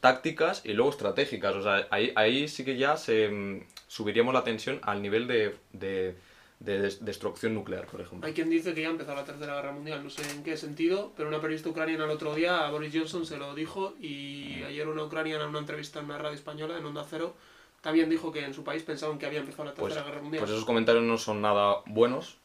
[0.00, 1.54] tácticas y luego estratégicas.
[1.54, 5.56] O sea, ahí, ahí sí que ya se mm, subiríamos la tensión al nivel de,
[5.72, 6.16] de-
[6.60, 8.26] de des- destrucción nuclear, por ejemplo.
[8.26, 10.56] Hay quien dice que ya ha empezado la Tercera Guerra Mundial, no sé en qué
[10.56, 14.62] sentido, pero una periodista ucraniana el otro día, a Boris Johnson, se lo dijo y
[14.64, 17.34] ayer una ucraniana en una entrevista en una radio española, en Onda Cero,
[17.80, 20.40] también dijo que en su país pensaban que había empezado la Pues, Tercera Guerra Mundial.
[20.42, 22.36] pues esos comentarios no son nada buenos,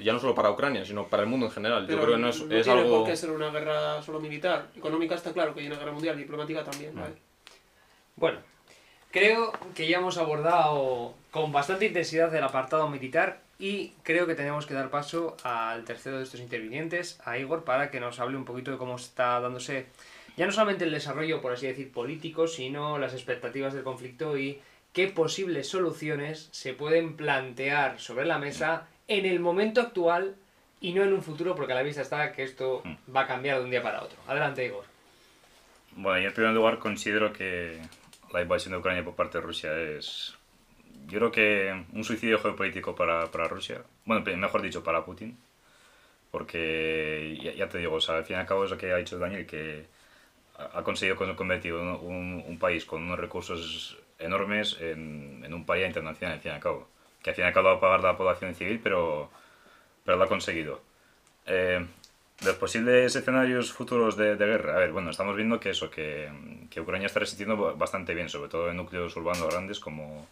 [0.00, 1.86] ya no solo para Ucrania, sino para el mundo en general.
[1.86, 2.98] pero Yo creo que no es, no es tiene algo...
[2.98, 4.68] por qué ser una guerra solo militar.
[4.76, 7.14] Económica está claro que hay una guerra mundial, diplomática también, ¿vale?
[8.16, 8.38] Bueno,
[9.10, 14.66] creo que ya hemos abordado con bastante intensidad el apartado militar y creo que tenemos
[14.66, 18.44] que dar paso al tercero de estos intervinientes, a Igor, para que nos hable un
[18.44, 19.86] poquito de cómo está dándose
[20.36, 24.60] ya no solamente el desarrollo, por así decir, político, sino las expectativas del conflicto y
[24.92, 30.34] qué posibles soluciones se pueden plantear sobre la mesa en el momento actual
[30.80, 32.82] y no en un futuro, porque a la vista está que esto
[33.14, 34.18] va a cambiar de un día para otro.
[34.26, 34.84] Adelante, Igor.
[35.92, 37.80] Bueno, yo en primer lugar considero que
[38.32, 40.34] la invasión de Ucrania por parte de Rusia es,
[41.08, 45.36] yo creo que un suicidio geopolítico para, para Rusia, bueno, mejor dicho, para Putin,
[46.30, 48.92] porque ya, ya te digo, o sea, al fin y al cabo es lo que
[48.92, 49.86] ha dicho Daniel, que
[50.58, 55.64] ha conseguido con- convertir un, un- un país con unos recursos enormes en, en un
[55.66, 56.88] país internacional, al fin y al cabo,
[57.22, 59.30] que al fin y al cabo va a pagar la población civil, pero,
[60.04, 60.80] pero lo ha conseguido.
[61.46, 61.84] Eh,
[62.44, 66.30] los posibles escenarios futuros de, de guerra, a ver, bueno, estamos viendo que eso, que,
[66.70, 70.26] que Ucrania está resistiendo ba- bastante bien, sobre todo en núcleos urbanos grandes como,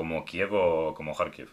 [0.00, 1.50] como Kiev o como Kharkiv.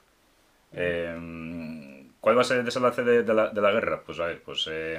[0.72, 4.04] Eh, ¿Cuál va a ser el desenlace de, la, guerra?
[4.06, 4.66] Pues a ver, pues...
[4.72, 4.98] eh,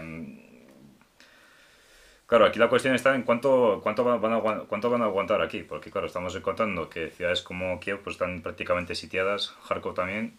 [2.27, 6.37] Claro, aquí la cuestión está en cuánto, cuánto, van a, aguantar aquí, porque claro, estamos
[6.41, 10.39] contando que ciudades como Kiev pues, están prácticamente sitiadas, Kharkov también,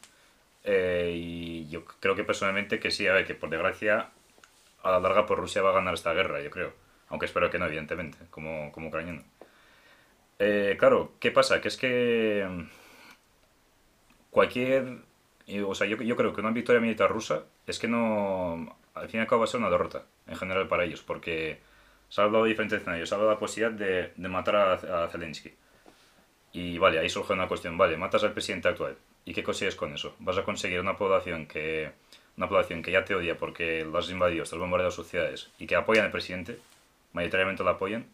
[0.63, 4.11] eh, y yo creo que personalmente que sí, a ver, que por desgracia
[4.83, 6.73] a la larga por Rusia va a ganar esta guerra, yo creo,
[7.07, 9.23] aunque espero que no, evidentemente, como, como ucraniano.
[10.39, 11.59] Eh, claro, ¿qué pasa?
[11.61, 12.63] Que es que mm,
[14.31, 14.99] cualquier...
[15.65, 18.77] O sea, yo, yo creo que una victoria militar rusa es que no...
[18.93, 21.59] Al fin y al cabo va a ser una derrota, en general para ellos, porque
[22.09, 24.55] se ha hablado de diferentes escenarios, se ha hablado de la posibilidad de, de matar
[24.55, 25.53] a, a Zelensky.
[26.51, 28.97] Y vale, ahí surge una cuestión, vale, matas al presidente actual.
[29.25, 30.15] ¿Y qué consigues con eso?
[30.19, 31.91] Vas a conseguir una población que
[32.39, 35.51] una población que ya te odia porque los has invadido, te has bombardeado sus ciudades
[35.59, 36.57] y que apoyan al presidente,
[37.11, 38.07] mayoritariamente lo apoyan,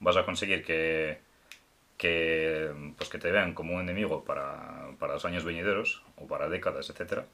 [0.00, 1.18] vas a conseguir que,
[2.00, 6.48] que, pues que te vean como un enemigo para, para los años venideros o para
[6.48, 7.26] décadas, etcétera.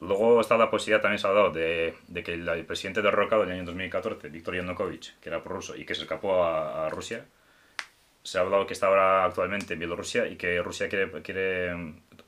[0.00, 3.44] Luego está la posibilidad, también se ha dado, de, de que el, el presidente derrocado
[3.44, 6.90] en el año 2014, Viktor Yanukovych, que era prorruso y que se escapó a, a
[6.90, 7.24] Rusia,
[8.24, 11.72] se ha hablado que está ahora actualmente en Bielorrusia y que Rusia quiere, quiere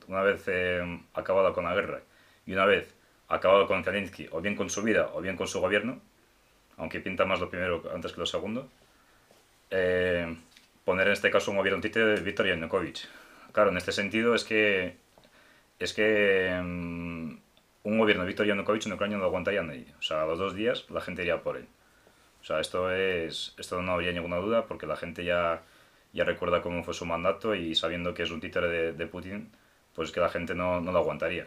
[0.06, 2.02] una vez eh, acabada con la guerra
[2.46, 2.94] y una vez
[3.26, 6.00] acabado con Zelensky, o bien con su vida o bien con su gobierno,
[6.76, 8.70] aunque pinta más lo primero antes que lo segundo,
[9.70, 10.36] eh,
[10.84, 13.08] poner en este caso un gobierno títere de Viktor Yanukovych.
[13.52, 14.96] Claro, en este sentido es que
[15.78, 17.36] es que mm,
[17.84, 19.86] un gobierno de Viktor Yanukovych en Ucrania no lo aguantaría nadie.
[19.98, 21.66] O sea, a los dos días la gente iría por él.
[22.40, 25.62] O sea, esto es esto no habría ninguna duda porque la gente ya
[26.12, 29.50] ya recuerda cómo fue su mandato y sabiendo que es un títere de, de Putin,
[29.94, 31.46] pues que la gente no, no lo aguantaría.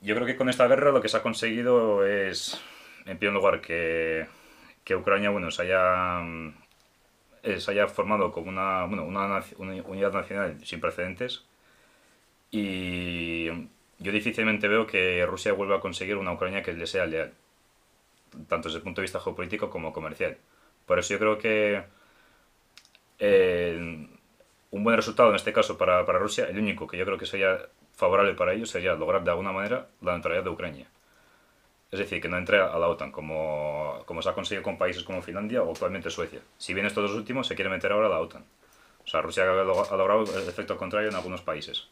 [0.00, 2.60] Yo creo que con esta guerra lo que se ha conseguido es,
[3.06, 4.26] en primer lugar, que,
[4.84, 6.54] que Ucrania bueno, se, haya, mm,
[7.44, 11.44] eh, se haya formado como una, unidad nacional sin precedentes
[12.50, 13.46] y
[13.98, 17.34] yo difícilmente veo que Rusia vuelva a conseguir una Ucrania que le sea leal,
[18.48, 20.38] tanto desde el punto de vista geopolítico como comercial.
[20.86, 21.84] Por eso yo creo que
[23.18, 24.08] eh,
[24.70, 27.26] un buen resultado en este caso para, para Rusia, el único que yo creo que
[27.26, 27.58] sería
[27.94, 30.86] favorable para ellos sería lograr de alguna manera la neutralidad de Ucrania.
[31.94, 35.04] Es decir, que no entre a la OTAN como, como se ha conseguido con países
[35.04, 36.40] como Finlandia o actualmente Suecia.
[36.58, 38.44] Si bien estos dos últimos se quiere meter ahora a la OTAN.
[39.04, 41.86] O sea, Rusia ha log- ha logrado el efecto contrario en algunos países.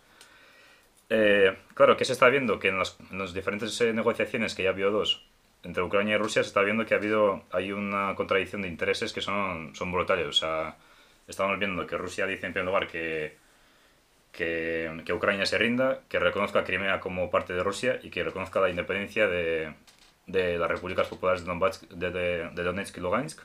[1.09, 2.59] Eh, claro, ¿qué se está viendo?
[2.59, 5.25] Que en las, en diferentes eh, negociaciones que ya habido dos
[5.63, 9.13] entre Ucrania y Rusia se está viendo que ha habido hay una contradicción de intereses
[9.13, 10.27] que son, son brutales.
[10.27, 10.77] O sea,
[11.29, 13.37] estamos viendo que Rusia dice en primer lugar que,
[14.33, 18.25] que, que Ucrania se rinda, que reconozca a Crimea como parte de Rusia y que
[18.25, 19.75] reconozca la independencia de,
[20.27, 23.41] de las repúblicas populares de, Donbass, de, de- Donetsk y Lugansk,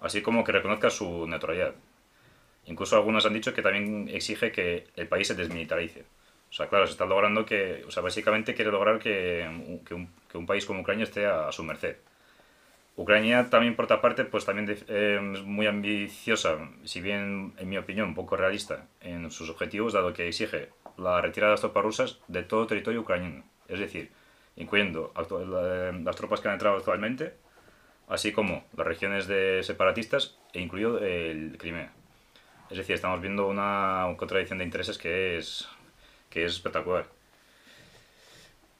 [0.00, 1.74] así como que reconozca su neutralidad.
[2.66, 6.04] Incluso algunos han dicho que también exige que el país se desmilitarice.
[6.50, 10.08] O sea, claro, se está logrando que, o sea, básicamente quiere lograr que, que, un,
[10.30, 11.96] que un país como Ucrania esté a, a su merced.
[12.96, 17.76] Ucrania también, por otra parte, pues también eh, es muy ambiciosa, si bien, en mi
[17.76, 22.20] opinión, poco realista en sus objetivos, dado que exige la retirada de las tropas rusas
[22.28, 23.42] de todo territorio ucraniano.
[23.68, 24.12] Es decir,
[24.56, 27.34] incluyendo la- las tropas que han entrado actualmente,
[28.08, 31.92] así como las regiones de separatistas e incluido el Crimea.
[32.70, 35.68] Es decir, estamos viendo una contradicción de intereses que es,
[36.30, 37.06] que es espectacular.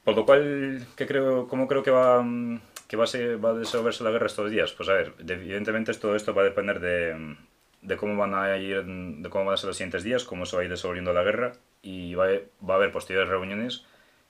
[0.04, 2.22] Por lo cual, ¿qué creo, ¿cómo creo que va,
[2.95, 4.72] que va, a, ser- va a desenvolverse la guerra estos días?
[4.72, 7.36] Pues a ver, de- evidentemente todo esto va a depender de,
[7.82, 10.57] de cómo van a ir, de cómo van a ser los siguientes días, cómo se
[10.57, 12.30] va a ir desenvolviendo la guerra y va a,
[12.68, 13.84] va a haber posteriores reuniones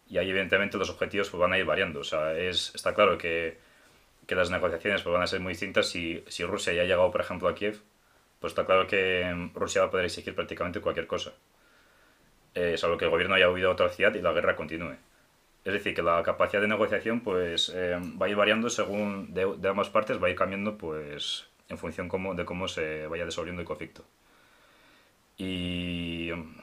[0.09, 2.01] y ahí evidentemente los objetivos pues, van a ir variando.
[2.01, 3.59] O sea, es, está claro que,
[4.27, 7.11] que las negociaciones pues, van a ser muy distintas si, si Rusia ya ha llegado,
[7.12, 7.83] por ejemplo, a Kiev,
[8.41, 11.33] pues está claro que mm, Rusia va a poder exigir prácticamente cualquier cosa.
[12.55, 14.97] Eh, salvo que el gobierno haya huido a otra ciudad y la guerra continúe.
[15.65, 19.69] Es decir, que la capacidad de negociación pues, eh, va a ir variando según de,
[19.69, 23.67] ambas partes, va a ir cambiando pues, en función de cómo se vaya desenvolviendo el
[23.67, 24.05] conflicto.
[25.39, 26.57] Y mm,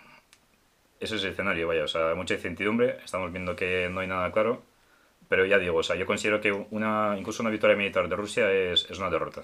[0.99, 4.31] ese es el escenario, vaya, o sea, mucha incertidumbre, estamos viendo que no hay nada
[4.31, 4.61] claro,
[5.27, 8.51] pero ya digo, o sea, yo considero que una, incluso una victoria militar de Rusia
[8.51, 9.43] es, es una derrota.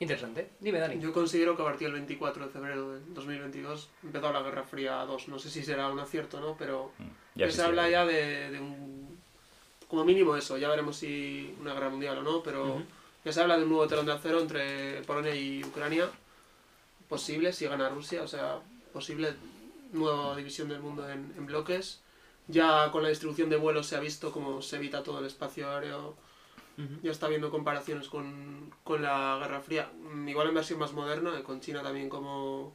[0.00, 0.50] Interesante.
[0.60, 0.98] Dime, Dani.
[0.98, 4.94] Yo considero que a partir del 24 de febrero del 2022 empezó la Guerra Fría
[5.04, 5.28] 2.
[5.28, 6.92] No sé si será un acierto o no, pero
[7.34, 8.04] Ya ya se sí, habla ya.
[8.04, 9.18] ya de, de un...
[9.88, 12.82] Como mínimo eso, ya veremos si una guerra mundial o no, pero
[13.24, 16.08] ya se habla de un nuevo telón de acero entre Polonia y Ucrania.
[17.08, 18.60] Posible si gana Rusia, o sea,
[18.92, 19.34] posible
[19.92, 22.00] nueva división del mundo en, en bloques.
[22.46, 25.68] Ya con la distribución de vuelos se ha visto cómo se evita todo el espacio
[25.70, 26.14] aéreo
[27.02, 31.38] ya está viendo comparaciones con, con la Guerra Fría, mm, igual en versión más moderna,
[31.38, 32.74] eh, con China también como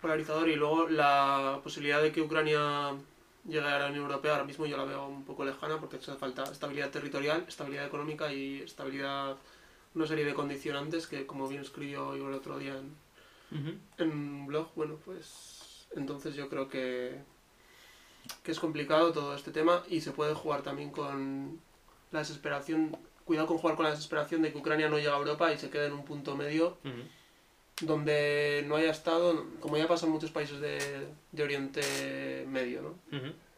[0.00, 2.94] polarizador, y luego la posibilidad de que Ucrania
[3.44, 6.14] llegue a la Unión Europea, ahora mismo yo la veo un poco lejana porque hace
[6.14, 9.36] falta estabilidad territorial, estabilidad económica y estabilidad,
[9.94, 14.46] una serie de condicionantes que, como bien escribió yo el otro día en, en un
[14.46, 17.20] blog, bueno, pues entonces yo creo que,
[18.42, 21.60] que es complicado todo este tema y se puede jugar también con
[22.12, 25.52] la desesperación, cuidado con jugar con la desesperación de que Ucrania no llega a Europa
[25.52, 26.76] y se quede en un punto medio
[27.80, 32.94] donde no haya estado, como ya pasa en muchos países de, de Oriente Medio, ¿no?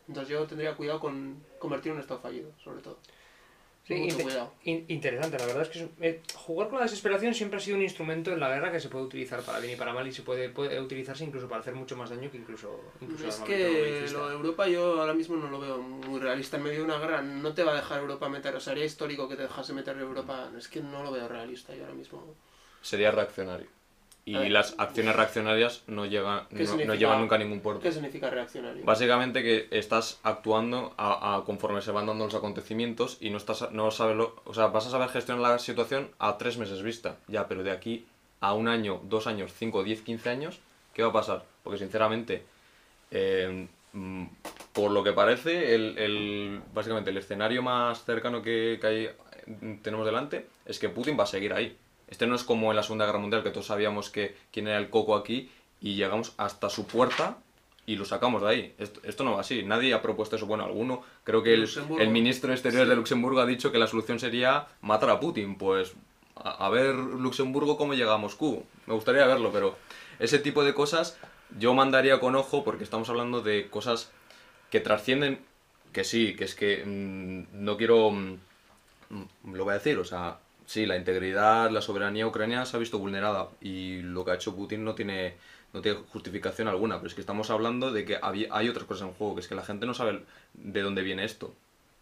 [0.08, 2.98] Entonces yo tendría cuidado con convertir en un estado fallido, sobre todo.
[3.86, 4.52] Sí, Mucho inte- cuidado.
[4.64, 7.76] in- interesante, la verdad es que es- eh, jugar con la desesperación siempre ha sido
[7.76, 10.12] un instrumento en la guerra que se puede utilizar para bien y para mal y
[10.12, 14.08] se puede, puede utilizarse incluso para hacer mucho más daño que incluso, incluso Es que
[14.10, 16.56] lo de Europa yo ahora mismo no lo veo muy realista.
[16.56, 19.28] En medio de una guerra no te va a dejar Europa meter, o sería histórico
[19.28, 20.50] que te dejase meter Europa.
[20.56, 22.34] Es que no lo veo realista yo ahora mismo.
[22.80, 23.66] Sería reaccionario.
[24.26, 24.50] Y ver.
[24.50, 27.82] las acciones reaccionarias no llegan, ¿Qué no, llevan nunca a ningún puerto.
[27.82, 28.84] ¿Qué significa reaccionario?
[28.84, 33.70] Básicamente que estás actuando a, a conforme se van dando los acontecimientos y no estás
[33.72, 37.16] no sabes lo, o sea, vas a saber gestionar la situación a tres meses vista,
[37.28, 38.06] ya, pero de aquí
[38.40, 40.58] a un año, dos años, cinco, diez, quince años,
[40.94, 41.44] ¿qué va a pasar?
[41.62, 42.44] Porque sinceramente,
[43.10, 44.24] eh, mm,
[44.72, 49.78] por lo que parece, el, el- básicamente el escenario más cercano que, que hay, eh,
[49.82, 51.76] tenemos delante es que Putin va a seguir ahí.
[52.08, 54.78] Este no es como en la Segunda Guerra Mundial, que todos sabíamos que quién era
[54.78, 55.50] el coco aquí
[55.80, 57.38] y llegamos hasta su puerta
[57.86, 58.74] y lo sacamos de ahí.
[58.78, 59.62] Esto, esto no va así.
[59.62, 60.46] Nadie ha propuesto eso.
[60.46, 62.90] Bueno, alguno, creo que el, ministro de Exteriores Sí.
[62.90, 65.56] de Luxemburgo ha dicho que la solución sería matar a Putin.
[65.56, 65.94] Pues
[66.36, 68.64] a, a ver Luxemburgo cómo llega a Moscú.
[68.86, 69.76] Me gustaría verlo, pero
[70.18, 71.18] ese tipo de cosas
[71.58, 74.10] yo mandaría con ojo porque estamos hablando de cosas
[74.70, 75.44] que trascienden,
[75.92, 78.38] que sí, que es que mm, no quiero, mm,
[79.10, 82.80] mm, lo voy a decir, o sea, sí, la integridad, la soberanía ucraniana se ha
[82.80, 85.36] visto vulnerada y lo que ha hecho Putin no tiene,
[85.72, 89.14] no tiene justificación alguna, pero es que estamos hablando de que hay otras cosas en
[89.14, 91.54] juego, que es que la gente no sabe de dónde viene esto.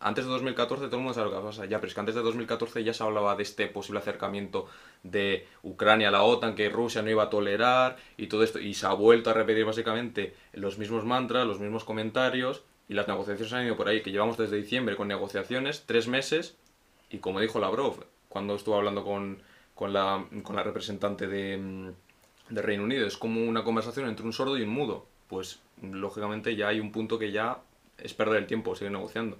[0.05, 2.17] Antes de 2014 todo el mundo sabe lo que pasa ya, pero es que antes
[2.17, 4.67] de 2014 ya se hablaba de este posible acercamiento
[5.05, 8.75] de Ucrania a la OTAN, que Rusia no iba a tolerar y todo esto, y
[8.75, 13.53] se ha vuelto a repetir básicamente los mismos mantras, los mismos comentarios, y las negociaciones
[13.53, 16.57] han ido por ahí, que llevamos desde diciembre con negociaciones, tres meses,
[17.09, 19.43] y como dijo Lavrov, cuando estuvo hablando con,
[19.74, 21.89] con, la, con la representante de, mm,
[22.55, 25.07] de Reino Unido, es como una conversación entre un sordo y un mudo.
[25.28, 27.59] Pues lógicamente ya hay un punto que ya
[27.99, 29.39] es perder el tiempo, seguir negociando.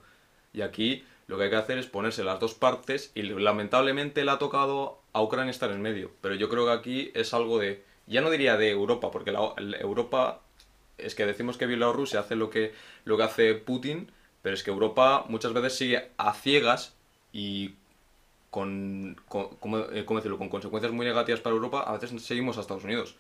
[0.53, 4.31] Y aquí lo que hay que hacer es ponerse las dos partes y lamentablemente le
[4.31, 6.11] ha tocado a Ucrania estar en medio.
[6.21, 9.55] Pero yo creo que aquí es algo de, ya no diría de Europa, porque la,
[9.59, 10.41] la- Europa
[10.99, 12.73] es que decimos que Bielorrusia hace lo que,
[13.05, 14.11] lo que hace Putin,
[14.43, 16.95] pero es que Europa muchas veces sigue a ciegas
[17.33, 17.75] y
[18.53, 20.37] con, con, ¿cómo, eh, cómo decirlo?
[20.37, 23.17] con consecuencias muy negativas para Europa, a veces seguimos a Estados Unidos.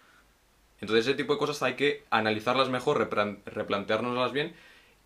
[0.82, 4.52] Entonces ese tipo de cosas hay que analizarlas mejor, replan- replanteárnoslas bien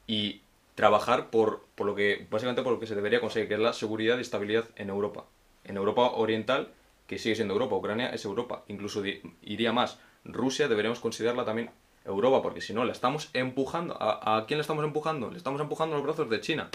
[0.08, 0.40] y
[0.74, 3.72] trabajar por, por lo que, básicamente por lo que se debería conseguir, que es la
[3.72, 5.26] seguridad y estabilidad en Europa.
[5.62, 6.72] En Europa Oriental,
[7.06, 8.64] que sigue siendo Europa, Ucrania es Europa.
[8.66, 9.02] Incluso
[9.42, 11.70] iría más, Rusia deberíamos considerarla también
[12.04, 13.96] Europa, porque si no, la estamos empujando.
[14.00, 15.30] ¿A, quién le estamos empujando?
[15.30, 16.68] Le estamos empujando los brazos de China.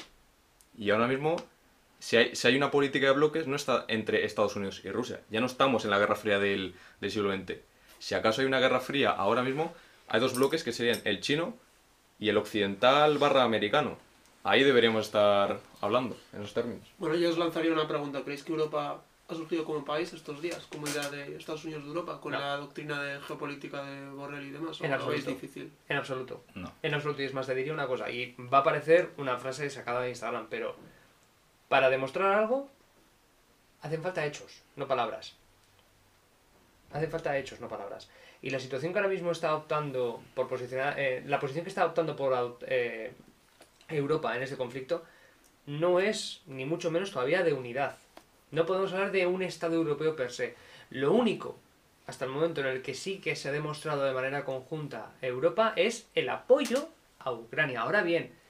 [0.78, 1.36] Y ahora mismo,
[2.02, 5.22] si hay, si hay una política de bloques, no está entre Estados Unidos y Rusia.
[5.30, 7.58] Ya no estamos en la Guerra Fría del, del siglo XX.
[8.00, 9.74] Si acaso hay una Guerra Fría ahora mismo,
[10.10, 11.56] hay dos bloques que serían el chino
[12.20, 13.98] y el occidental barra americano.
[14.44, 16.88] Ahí deberíamos estar hablando, en esos términos.
[16.98, 18.24] Bueno, yo os lanzaría una pregunta.
[18.24, 19.00] ¿Creéis que Europa
[19.30, 22.40] ha surgido como país estos días, como idea de Estados Unidos de Europa, con No.
[22.40, 24.82] la doctrina de geopolítica de Borrell y demás?
[24.82, 25.30] ¿O En lo absoluto.
[25.30, 25.72] difícil?
[25.88, 26.44] En absoluto.
[26.56, 26.72] No.
[26.82, 29.70] En absoluto, y es más, te diría una cosa, y va a parecer una frase
[29.70, 30.76] sacada de Instagram, pero
[31.72, 32.68] para demostrar algo
[33.82, 35.38] hacen falta hechos, no palabras.
[36.92, 38.10] Hacen falta hechos, no palabras.
[38.42, 41.86] Y la situación que ahora mismo está optando por posicionar, eh, la posición que está
[41.86, 43.14] optando por eh,
[43.88, 45.06] Europa en este conflicto
[45.66, 47.96] no es ni mucho menos todavía de unidad.
[48.52, 50.58] No podemos hablar de un Estado europeo per se.
[50.90, 51.58] Lo único,
[52.06, 55.72] hasta el momento en el que sí que se ha demostrado de manera conjunta Europa,
[55.78, 57.80] es el apoyo a Ucrania.
[57.80, 58.41] Ahora bien,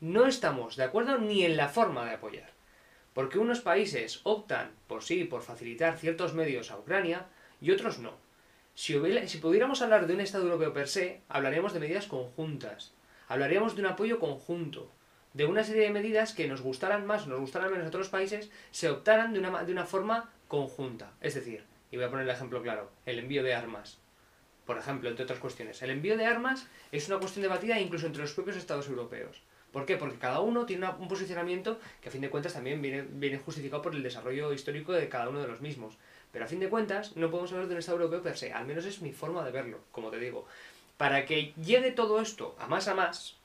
[0.00, 2.50] no estamos de acuerdo ni en la forma de apoyar.
[3.14, 7.26] Porque unos países optan por sí, por facilitar ciertos medios a Ucrania
[7.60, 8.12] y otros no.
[8.74, 8.98] Si,
[9.40, 12.92] pudiéramos hablar de un Estado europeo per se, hablaríamos de medidas conjuntas.
[13.26, 14.92] Hablaríamos de un apoyo conjunto.
[15.32, 18.10] De una serie de medidas que nos gustaran más o nos gustaran menos a otros
[18.10, 21.14] países, se optaran de una, de una forma conjunta.
[21.22, 23.98] Es decir, y voy a poner el ejemplo claro, el envío de armas.
[24.66, 25.80] Por ejemplo, entre otras cuestiones.
[25.80, 29.42] El envío de armas es una cuestión debatida incluso entre los propios Estados europeos.
[29.76, 29.98] ¿Por qué?
[29.98, 33.94] Porque cada uno tiene un posicionamiento que a fin de cuentas también viene, justificado por
[33.94, 35.98] el desarrollo histórico de cada uno de los mismos.
[36.32, 38.64] Pero a fin de cuentas no podemos hablar de un Estado europeo per se, al
[38.64, 40.46] menos es mi forma de verlo, como te digo.
[40.96, 43.36] Para que llegue todo esto a más a más,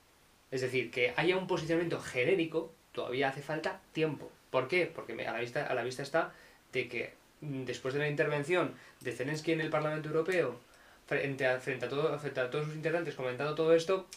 [0.51, 4.32] es decir, que haya un posicionamiento genérico, todavía hace falta tiempo.
[4.51, 4.86] ¿Por qué?
[4.86, 6.32] Porque a la vista, a la vista está
[6.71, 10.57] de que mm, después de la intervención de Zelensky en el Parlamento Europeo,
[11.07, 14.07] frente a, frente a, todo, frente a todos sus integrantes comentando todo esto,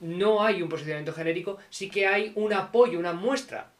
[0.00, 3.70] no hay un posicionamiento genérico, sí que hay un apoyo, una muestra,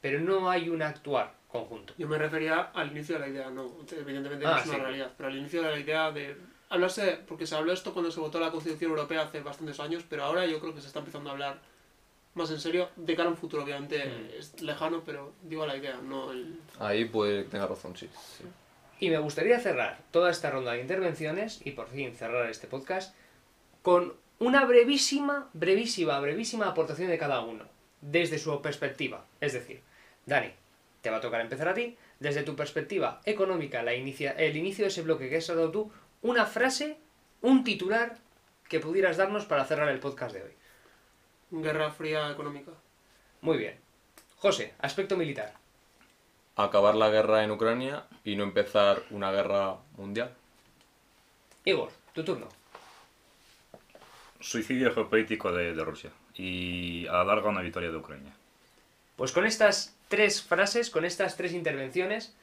[0.00, 1.94] pero no hay un actuar conjunto.
[1.98, 5.12] Yo me refería al inicio de la idea, no, evidentemente no Ah, es una realidad,
[5.16, 6.36] pero al inicio de la idea de...
[6.70, 10.24] Hablarse, porque se habló esto cuando se votó la Constitución Europea hace bastantes años, pero
[10.24, 11.58] ahora yo creo que se está empezando a hablar
[12.34, 14.38] más en serio, de cara a un futuro, obviamente Mm.
[14.38, 16.60] es lejano, pero digo la idea, no el...
[16.78, 18.08] Ahí puede que tenga razón, sí.
[18.36, 18.44] sí.
[19.00, 23.14] Y me gustaría cerrar toda esta ronda de intervenciones y por fin cerrar este podcast
[23.82, 27.64] con una brevísima, brevísima, brevísima aportación de cada uno,
[28.00, 29.24] desde su perspectiva.
[29.40, 29.82] Es decir,
[30.26, 30.52] Dani,
[31.00, 31.96] te va a tocar empezar a ti.
[32.20, 35.92] Desde tu perspectiva económica, la inicia, el inicio de ese bloque que has dado tú,
[36.22, 36.98] una frase,
[37.42, 38.18] un titular
[38.68, 40.52] que pudieras darnos para cerrar el podcast de hoy.
[41.50, 42.72] Guerra fría económica.
[43.40, 43.78] Muy bien.
[44.36, 45.54] José, aspecto militar.
[46.56, 50.34] Acabar la guerra en Ucrania y no empezar una guerra mundial.
[51.64, 52.48] Igor, tu turno.
[54.40, 58.32] Suicidio geopolítico de, Rusia y a la larga una victoria de Ucrania.
[59.16, 62.36] Pues con estas tres frases, con estas tres intervenciones,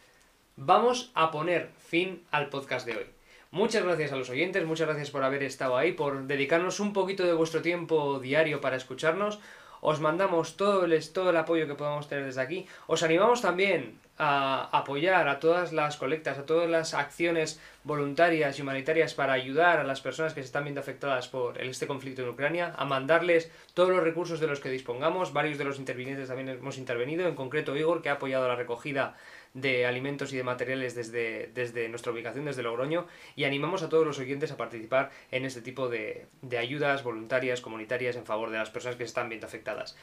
[0.57, 3.05] vamos a poner fin al podcast de hoy.
[3.51, 7.23] Muchas gracias a los oyentes, muchas gracias por haber estado ahí, por dedicarnos un poquito
[7.23, 9.39] de vuestro tiempo diario para escucharnos.
[9.85, 12.65] Os mandamos todo el, todo el apoyo que podamos tener desde aquí.
[12.87, 18.63] Os animamos también a apoyar a todas las colectas, a todas las acciones voluntarias y
[18.63, 22.29] humanitarias para ayudar a las personas que se están viendo afectadas por este conflicto en
[22.29, 25.33] Ucrania, a mandarles todos los recursos de los que dispongamos.
[25.33, 29.15] Varios de los intervinientes también hemos intervenido, en concreto Igor, que ha apoyado la recogida
[29.55, 34.05] de alimentos y de materiales desde, desde nuestra ubicación, desde Logroño, y animamos a todos
[34.05, 38.57] los oyentes a participar en este tipo de, de ayudas voluntarias, comunitarias, en favor de
[38.57, 39.95] las personas que se están viendo afectadas.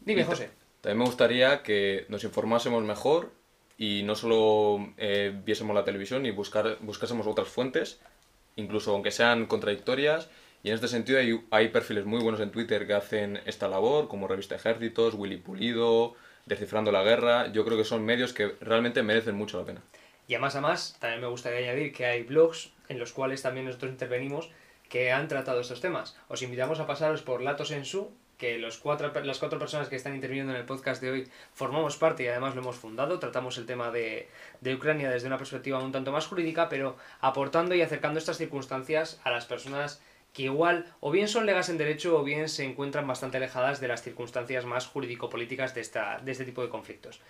[0.00, 0.50] Dime, José.
[0.82, 3.32] También me gustaría que nos informásemos mejor
[3.78, 8.00] y no solo eh, viésemos la televisión y buscar, buscásemos otras fuentes,
[8.54, 10.28] incluso aunque sean contradictorias.
[10.62, 14.08] Y en este sentido hay, hay perfiles muy buenos en Twitter que hacen esta labor,
[14.08, 16.14] como Revista Ejércitos, Willy Pulido,
[16.46, 17.52] Descifrando la Guerra.
[17.52, 19.82] Yo creo que son medios que realmente merecen mucho la pena.
[20.28, 23.42] Y a más a más, también me gustaría añadir que hay blogs en los cuales
[23.42, 24.50] también nosotros intervenimos
[24.88, 26.16] que han tratado estos temas.
[26.28, 29.96] Os invitamos a pasaros por Latos en Su, que los cuatro, las cuatro personas que
[29.96, 33.18] están interviniendo en el podcast de hoy formamos parte y además lo hemos fundado.
[33.18, 34.28] Tratamos el tema de,
[34.60, 39.20] de Ucrania desde una perspectiva un tanto más jurídica, pero aportando y acercando estas circunstancias
[39.24, 40.02] a las personas
[40.36, 43.88] que igual o bien son legas en derecho o bien se encuentran bastante alejadas de
[43.88, 47.22] las circunstancias más jurídico-políticas de, esta, de este tipo de conflictos.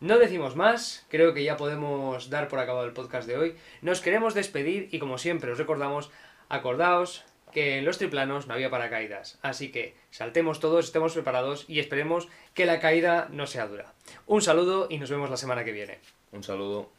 [0.00, 3.56] No decimos más, creo que ya podemos dar por acabado el podcast de hoy.
[3.80, 6.10] Nos queremos despedir y como siempre os recordamos,
[6.50, 9.38] acordaos que en los triplanos no había paracaídas.
[9.40, 13.94] Así que saltemos todos, estemos preparados y esperemos que la caída no sea dura.
[14.26, 16.00] Un saludo y nos vemos la semana que viene.
[16.32, 16.90] Un saludo.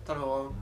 [0.00, 0.54] Hasta luego.